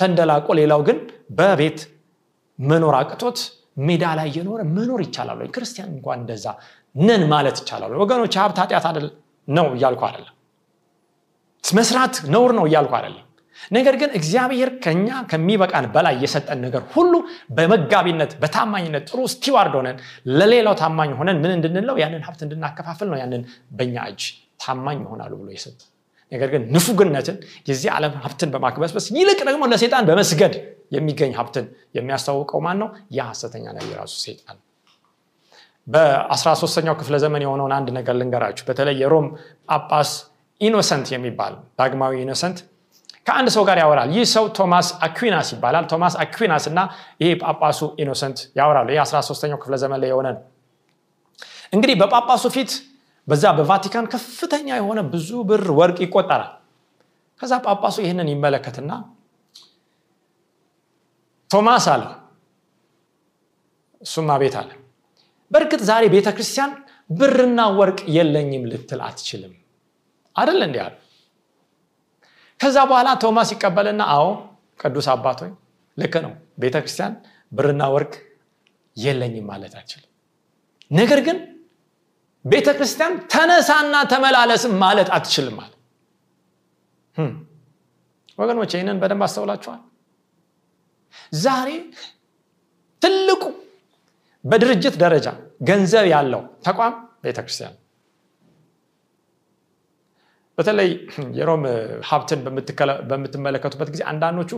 ተንደላቆ 0.00 0.48
ሌላው 0.60 0.80
ግን 0.88 0.98
በቤት 1.38 1.78
መኖር 2.58 2.94
አቅቶት 3.00 3.38
ሜዳ 3.86 4.04
ላይ 4.18 4.26
እየኖረ 4.30 4.60
መኖር 4.76 5.00
ይቻላል 5.06 5.38
ወይ? 5.42 5.48
ክርስቲያን 5.54 5.90
እንኳን 5.96 6.18
እንደዛ 6.22 6.46
ነን 6.94 7.22
ማለት 7.32 7.56
ይቻላል 7.62 7.92
ወገኖች 8.02 8.34
ሀብት 8.40 8.58
ኃጢአት 8.62 8.84
ነው 9.48 9.66
እያልኩ 9.76 10.02
አይደለም። 10.08 10.32
መስራት 11.64 12.14
ነውር 12.34 12.50
ነው 12.58 12.64
እያልኩ 12.68 12.92
አይደለም 12.98 13.25
ነገር 13.70 13.94
ግን 14.00 14.10
እግዚአብሔር 14.18 14.70
ከኛ 14.84 15.08
ከሚበቃን 15.30 15.86
በላይ 15.94 16.14
የሰጠን 16.22 16.60
ነገር 16.66 16.82
ሁሉ 16.94 17.12
በመጋቢነት 17.56 18.32
በታማኝነት 18.42 19.04
ጥሩ 19.10 19.20
ስቲዋርድ 19.34 19.74
ሆነን 19.78 19.98
ለሌላው 20.34 20.76
ታማኝ 20.82 21.12
ሆነን 21.20 21.38
ምን 21.42 21.52
እንድንለው 21.56 21.98
ያንን 22.02 22.24
ሀብት 22.26 22.42
እንድናከፋፍል 22.46 23.08
ነው 23.12 23.18
ያንን 23.22 23.44
በእኛ 23.78 23.96
እጅ 24.12 24.24
ታማኝ 24.64 25.00
ይሆናሉ 25.04 25.32
ብሎ 25.40 25.48
የሰጠ። 25.56 25.80
ነገር 26.32 26.48
ግን 26.52 26.62
ንፉግነትን 26.74 27.36
የዚህ 27.68 27.88
ዓለም 27.96 28.14
ሀብትን 28.22 28.50
በማክበስበስ 28.54 29.06
ይልቅ 29.16 29.40
ደግሞ 29.48 29.64
ለሴጣን 29.72 30.06
በመስገድ 30.08 30.54
የሚገኝ 30.92 31.32
ሀብትን 31.38 31.66
የሚያስታውቀው 31.96 32.60
ማን 32.66 32.78
ነው? 32.82 32.88
ያ 33.12 33.28
ሐሰተኛ 33.30 33.64
ነቢይ 33.76 33.94
ራሱ 34.00 34.14
ሴጣን 34.24 34.56
በ13ኛው 35.86 36.94
ክፍለ 37.00 37.16
ዘመን 37.24 37.42
የሆነውን 37.44 37.72
አንድ 37.76 37.88
ነገር 37.98 38.14
ልንገራችሁ። 38.20 38.64
በተለይ 38.68 38.96
የሮም 39.02 39.26
ጳጳስ 39.70 40.10
ኢኖሰንት 40.60 41.06
የሚባል 41.14 41.54
ዳግማዊ 41.80 42.14
ኢኖሰንት 42.24 42.58
ከአንድ 43.26 43.48
ሰው 43.54 43.62
ጋር 43.68 43.78
ያወራል። 43.82 44.08
ይህ 44.14 44.24
ሰው 44.32 44.44
ቶማስ 44.56 44.88
አኩዊናስ 45.04 45.48
ይባላል። 45.54 45.84
ቶማስ 45.92 46.14
አኩዊናስ 46.22 46.64
እና 46.70 46.80
ይሄ 47.22 47.30
ጳጳሱ 47.42 47.80
ኢኖሰንት 48.02 48.38
ያወራሉ። 48.58 48.88
ይህ 48.94 49.00
13ኛው 49.04 49.58
ክፍለ 49.62 49.74
ዘመን 49.82 49.98
ላይ 50.02 50.10
የሆነ 50.12 50.26
ነው። 50.36 50.42
እንግዲህ 51.72 51.96
በጳጳሱ 52.02 52.44
ፊት 52.54 52.72
በዛ 53.28 53.44
በቫቲካን 53.58 54.06
ከፍተኛ 54.12 54.68
የሆነ 54.78 55.00
ብዙ 55.12 55.30
ብር 55.48 55.64
ወርቅ 55.78 55.98
ይቆጠራል። 56.04 56.52
ከዛ 57.40 57.52
ጳጳሱ 57.64 57.96
ይህንን 58.04 58.28
ይመለከትና 58.32 58.90
ቶማስ 61.50 61.86
አለ 61.92 62.02
እሱም 64.02 64.28
አቤት 64.34 64.54
አለ። 64.60 64.70
በእርግጥ 65.50 65.80
ዛሬ 65.88 66.04
ቤተ 66.14 66.28
ክርስቲያን 66.36 66.72
ብርና 67.10 67.60
ወርቅ 67.78 67.98
የለኝም 68.14 68.64
ልትል 68.70 69.00
አትችልም። 69.06 69.52
አደለ 70.36 70.60
እንዴ 70.68 70.78
አሉ 70.84 70.94
ከዛ 72.60 72.76
በኋላ 72.90 73.08
ቶማስ 73.22 73.48
ይቀበልና 73.54 74.02
አዎ 74.14 74.26
ቅዱስ 74.80 75.06
አባት 75.12 75.38
ሆይ 75.42 75.52
ልክ 75.98 76.14
ነው። 76.24 76.32
ቤተ 76.62 76.76
ክርስቲያን 76.82 77.14
ብርና 77.52 77.82
ወርቅ 77.94 78.12
የለኝም 78.96 79.46
ማለት 79.50 79.74
አችልም 79.80 80.10
ነገር 80.90 81.20
ግን 81.26 81.38
ቤተ 82.44 82.68
ክርስቲያን 82.78 83.14
ተነሳና 83.32 83.94
ተመላለስም 84.12 84.74
ማለት 84.82 85.08
አትችልም 85.16 85.56
አለ። 85.64 85.72
ወገኖች 88.38 88.70
ይህንን 88.76 88.98
በደንብ 89.02 89.22
አስተውላችኋል? 89.26 89.80
ዛሬ 91.38 91.68
ትልቁ 93.02 93.42
በድርጅት 94.44 94.94
ደረጃ 95.02 95.26
ገንዘብ 95.68 96.04
ያለው 96.12 96.42
ተቋም 96.66 96.94
ቤተክርስቲያን 97.24 97.74
በተለይ 100.58 100.90
የሮም 101.38 101.64
ሀብትን 102.08 102.40
በምትመለከቱበት 103.10 103.88
ጊዜ 103.94 104.02
አንዳንዶቹ 104.12 104.52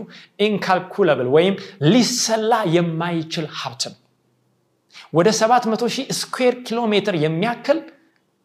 incalculable 0.45 1.27
ወይም 1.35 1.55
ሊሰላ 1.93 2.53
የማይችል 2.75 3.47
ሀብት 3.59 3.83
ነው። 3.91 3.97
ወደ 5.13 5.29
700 5.37 5.89
ሺህ 5.95 6.07
square 6.19 6.55
ኪሎ 6.67 6.79
ሜትር 6.93 7.15
የሚያክል 7.23 7.79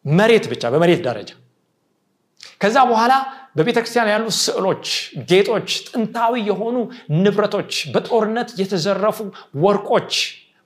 መሬት 0.05 0.45
ብቻ 0.51 0.63
በመሬት 0.73 1.01
ደረጃ። 1.07 1.29
ከዛ 2.61 2.77
በኋላ 2.89 3.13
በቤተ 3.57 3.77
ክርስቲያን 3.81 4.11
ያሉ 4.11 4.25
ስዕሎች፣ 4.37 4.85
ጌጦች፣ 5.29 5.69
ጥንታዊ 5.87 6.33
የሆኑ 6.49 6.77
ንብረቶች፣ 7.23 7.73
በጦርነት 7.93 8.49
የተዘረፉ 8.61 9.17
ወርቆች፣ 9.63 10.11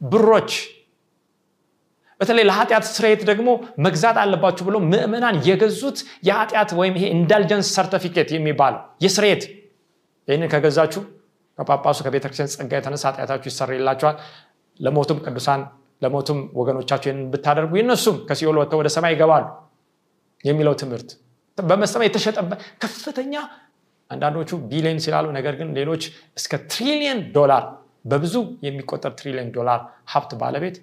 ብሮች 0.02 0.52
በተለይ 2.19 2.43
ለኃጢአት 2.49 2.86
ስርየት 2.89 3.21
ደግሞ 3.29 3.49
መግዛት 3.86 4.17
አለባችሁ 4.23 4.63
ብሎ 4.67 4.77
ምእመናን 4.89 5.36
የገዙት 5.47 5.97
የኃጢአት 6.27 6.71
ወይም 6.79 6.95
ይሄ 6.97 7.05
indulgence 7.15 7.67
certificate 7.75 8.29
የሚባለው 8.36 8.82
የስርየት። 9.05 9.43
ይህንን 10.27 10.49
ከገዛችሁ 10.53 11.01
ከጳጳሱ 11.60 11.97
ከቤተክርስቲያን 12.05 12.51
ጸጋ 12.55 12.71
የተነሳ 12.79 13.03
ኃጢአታችሁ 13.12 13.49
ይሰረይላችኋል። 13.51 14.17
ለሞቱም 14.79 15.17
ቅዱሳን 15.25 15.62
ለሞቱም 16.01 16.39
ወገኖቻችሁ 16.60 17.08
ይህንን 17.10 17.25
ብታደርጉ 17.32 17.71
እነሱም 17.79 18.17
ከሲኦል 18.27 18.58
ወጥተው 18.62 18.79
ወደ 18.82 18.89
ሰማይ 18.95 19.13
ይገባሉ 19.15 19.45
የሚለው 20.43 20.75
ትምህርት 20.82 21.10
በመሰማ 21.58 22.01
የተሸጠበት 22.08 22.60
ከፍተኛ 22.84 23.34
አንዳንዶቹ 24.10 24.51
ቢሊዮን 24.69 24.99
ሲሉ 25.03 25.25
ነገር 25.38 25.53
ግን 25.60 25.69
ሌሎች 25.79 26.03
እስከ 26.38 26.53
ትሪሊየን 26.71 27.19
ዶላር 27.36 27.63
በብዙ 28.05 28.36
የሚቆጠር 28.65 29.12
ትሪሊየን 29.19 29.49
ዶላር 29.58 29.79
ሀብት 30.13 30.32
ባለቤት 30.41 30.77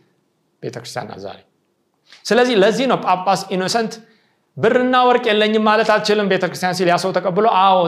ቤተክርስቲያን 0.67 1.09
ዛሬ። 1.25 1.39
ስለዚህ 2.25 2.57
ለዚህ 2.63 2.87
ነው 2.91 2.99
ጳጳስ 3.05 3.41
ኢኖሰንት 3.55 3.95
ብርና 4.57 4.97
ወርቅ 5.09 5.25
የለኝም 5.31 5.65
ማለት 5.69 5.89
አትችልም 5.95 6.29
ቤተክርስቲያን 6.33 6.77
ሲል 6.79 6.89
ያ 6.93 7.00
ሰው 7.00 7.11
ተቀብሎ 7.17 7.47
አዎ 7.61 7.79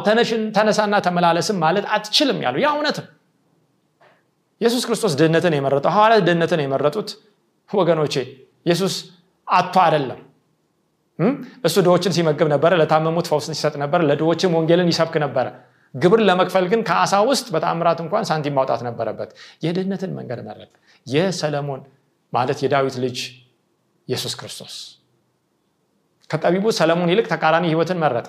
ተነሳና 0.56 0.94
ተመላለስም 1.06 1.56
ማለት 1.64 1.86
አትችልም 1.94 2.38
ያሉ። 2.44 2.56
ያ 2.64 2.70
እውነት 2.74 2.96
ነው። 3.02 3.06
ኢየሱስ 4.60 4.82
ክርስቶስ 4.88 5.12
ድህነትን 5.18 5.54
የመረጠው 5.56 5.92
ሐዋርያት 5.96 6.22
ድህነትን 6.28 6.60
የመረጡት 6.64 7.08
ወገኖቼ 7.70 8.14
ኢየሱስ 8.66 8.94
አጥቶ 9.48 9.74
አይደለም። 9.84 10.20
እሱ 11.66 11.76
ድሆችን 11.86 12.12
ሲመግብ 12.16 12.48
ነበረ 12.52 12.72
ለታመሙት 12.80 13.26
ፈውስን 13.30 13.54
ሲሰጥ 13.56 13.74
ነበር 13.82 14.00
ለድሆችም 14.08 14.52
ወንጌልን 14.58 14.88
ይሰብክ 14.92 15.14
ነበረ። 15.24 15.46
ግብር 15.94 16.20
ለመክፈል 16.28 16.64
ግን 16.70 16.80
ከአሳ 16.88 17.14
ውስጥ 17.28 17.46
በታምራት 17.54 17.98
እንኳን 18.04 18.24
ሳንቲም 18.28 18.54
ማውጣት 18.58 18.80
ነበረበት። 18.88 19.30
የድህነትን 19.64 20.10
መንገድ 20.18 20.40
መረጥ 20.48 20.70
የሰለሞን 21.06 21.80
ማለት 22.32 22.58
የዳዊት 22.64 22.96
ልጅ 23.04 23.18
ኢየሱስ 24.08 24.34
ክርስቶስ። 24.40 24.74
ከጠቢቡ 26.30 26.66
ሰለሞን 26.78 27.10
ይልቅ 27.12 27.26
ተቃራኒ 27.32 27.64
ህይወትን 27.72 27.98
መረጠ። 28.02 28.26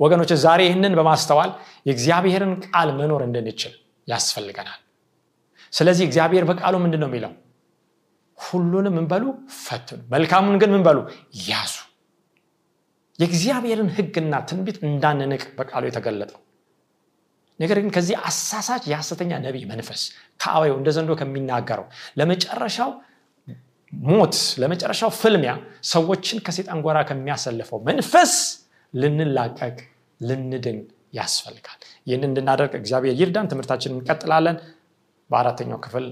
ወገኖች 0.00 0.30
ዛሬ 0.42 0.60
ይህንን 0.68 0.94
በማስተዋል 0.98 1.50
የእግዚአብሔርን 1.86 2.52
ቃል 2.66 2.88
መኖር 2.98 3.22
እንድንችል 3.26 3.74
ያስፈልገናል። 4.08 4.80
ስለዚህ 5.72 6.04
እግዚአብሔር 6.08 6.44
በቃሉ 6.44 6.74
ምንድን 6.84 7.00
ነው 7.02 7.08
የሚለው? 7.10 7.32
ሁሉንም 8.38 8.94
ምንበሉ 8.98 9.24
ፈትኑ። 9.60 10.00
መልካሙን 10.12 10.56
ግን 10.62 10.70
ምንበሉ 10.74 10.98
ያዙ። 11.48 11.74
የእግዚአብሔርን 13.18 13.88
ህግና 13.96 14.34
ትንቢት 14.48 14.78
እንዳንንቅ 14.84 15.42
በቃሉ 15.58 15.82
የተገለጠው 15.86 16.40
ነገር 17.60 17.78
ግን 17.82 17.90
ከዚህ 17.94 18.16
አሳሳች 18.28 18.84
የሐሰተኛ 18.90 19.32
ነቢይ 19.44 19.64
መንፈስ 19.70 20.02
ከአወዩ 20.40 20.72
እንደ 20.80 20.88
ዘንዶ 20.96 21.12
ከሚናገረው 21.20 21.86
ለመጨረሻው 22.20 22.90
ሞት 23.92 24.36
ለመጨረሻው 24.62 25.10
ፍልሚያ 25.18 25.52
ሰዎችን 25.90 26.38
ከሴጣን 26.46 26.80
ጎራ 26.86 26.98
ከሚያሰልፈው 27.10 27.78
መንፈስ 27.88 28.32
ልንላቀቅ 28.94 29.76
ልንድን 30.20 30.78
ያስፈልጋል። 31.16 31.78
ይህን 32.08 32.22
እንድናደርግ 32.28 32.72
እግዚአብሔር 32.80 33.14
ይርዳን። 33.20 33.48
ትምህርታችን 33.52 33.92
እንቀጥላለን። 33.94 34.56
በአራተኛው 35.30 35.78
ክፍል 35.84 36.06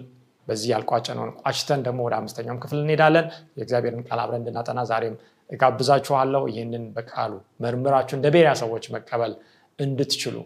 በዚህ 0.46 0.68
ያልቋጨነውን 0.72 1.30
ቋጭተን 1.40 1.80
ደግሞ 1.86 2.00
ወደ 2.06 2.14
አምስተኛውም 2.18 2.58
ክፍል 2.64 2.78
እንሄዳለን። 2.82 3.26
የእግዚአብሔርን 3.58 4.02
ቃል 4.08 4.20
አብረን 4.22 4.40
እንድናጠና 4.42 4.80
ዛሬም 4.90 5.14
እጋብዛችኋለሁ። 5.50 6.42
ይህንን 6.52 6.84
በቃሉ 6.96 7.32
መርምራችሁ 7.60 8.14
እንደ 8.18 8.28
ቤሪያ 8.34 8.52
ሰዎች 8.62 8.84
መቀበል 8.96 9.32
እንድትችሉ 9.78 10.36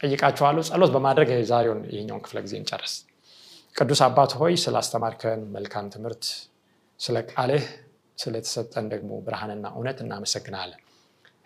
ጠይቃችኋለሁ 0.00 0.62
ጸሎት 0.68 0.90
በማድረግ 0.94 1.28
የዛሬውን 1.32 1.80
ይህኛውን 1.92 2.22
ክፍለ 2.24 2.38
ጊዜ 2.46 2.54
እንጨርስ። 2.60 2.94
ቅዱስ 3.74 4.00
አባት 4.06 4.32
ሆይ 4.40 4.54
ስላስተማርከን 4.62 5.40
መልካም 5.56 5.86
ትምህርት 5.94 6.24
ስለ 7.00 7.16
ቃልህ 7.30 7.64
ስለተሰጠን 8.18 8.86
ደግሞ 8.92 9.10
ብርሃንና 9.26 9.66
እውነት 9.76 9.98
እናመሰግናለን። 10.04 10.80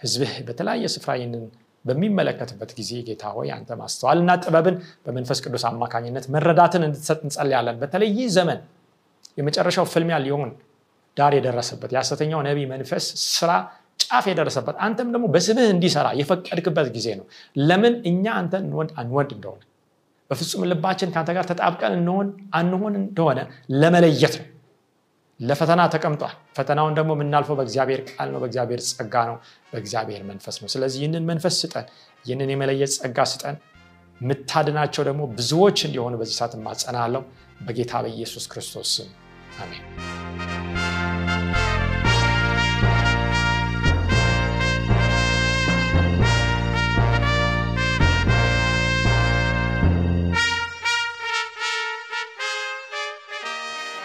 ህዝብህ 0.01 0.33
በተለያየ 0.47 0.87
ስፍራ 0.95 1.11
ይህንን 1.19 1.45
በሚመለከትበት 1.85 2.71
ጊዜ 2.79 2.93
ጌታ 3.09 3.25
ሆይ 3.37 3.49
አንተ 3.57 3.71
ማስተዋልና 3.81 4.31
ጥበብን 4.45 4.77
በመንፈስ 5.07 5.39
ቅዱስ 5.45 5.65
አማካኝነት 5.71 6.27
መረዳትን 6.35 6.83
እንድትሰጥ 6.89 7.21
እንጸልያለን። 7.27 7.77
በተለይ 7.83 8.11
ይህ 8.19 8.29
ዘመን 8.37 8.61
የመጨረሻው 9.39 9.87
ፍልሚያ 9.93 10.17
ሊሆን 10.25 10.51
ዳር 11.17 11.33
የደረሰበት 11.39 11.91
የሐሰተኛው 11.95 12.41
ነቢይ 12.49 12.67
መንፈስ 12.73 13.05
ስራ 13.31 13.51
ጫፍ 14.05 14.25
የደረሰበት 14.31 14.77
አንተም 14.85 15.09
ደግሞ 15.15 15.27
በስምህ 15.35 15.69
እንዲሰራ 15.75 16.09
የፈቀድክበት 16.21 16.89
ጊዜ 16.97 17.09
ነው። 17.19 17.27
ለምን 17.63 17.95
እኛ 18.11 18.25
አንተ 18.41 18.55
እንወድ 18.63 18.91
አንወድ 19.01 19.31
እንደሆነ 19.37 19.63
በፍጹም 20.31 20.63
ልባችን 20.71 21.13
ከአንተ 21.15 21.31
ጋር 21.37 21.47
ተጣብቀን 21.51 21.95
እንሆን 21.99 22.29
አንሆን 22.59 22.95
እንደሆነ 23.01 23.41
ለመለየት 23.77 24.37
ነው። 24.41 24.49
ለፈተና 25.41 25.83
ተቀምጧል። 25.93 26.35
ፈተናውን 26.57 26.97
ደግሞ 26.99 27.11
የምናልፈው 27.17 27.57
በእግዚአብሔር 27.59 28.01
ቃል 28.11 28.29
ነው 28.35 28.41
በእግዚአብሔር 28.43 28.81
ጸጋ 28.91 29.25
ነው 29.31 29.37
በእግዚአብሔር 29.73 30.23
መንፈስ 30.31 30.59
ነው። 30.63 30.71
ስለዚህ 30.75 31.01
ይህንን 31.03 31.27
መንፈስ 31.31 31.57
ስጠን 31.63 31.87
ይህንን 32.25 32.53
የመለየት 32.55 32.93
ጸጋ 32.99 33.27
ስጠን። 33.33 33.59
ምታድናቸው 34.21 35.05
ደግሞ 35.09 35.23
ብዙዎች 35.37 35.79
እንዲሆኑ 35.89 36.15
በዚህ 36.21 36.37
ሰዓት 36.41 36.55
ማጸናለው 36.67 37.25
በጌታ 37.61 38.03
በኢየሱስ 38.05 38.47
ክርስቶስ 38.53 38.93
ስም 38.97 39.11
አሜን 39.59 40.14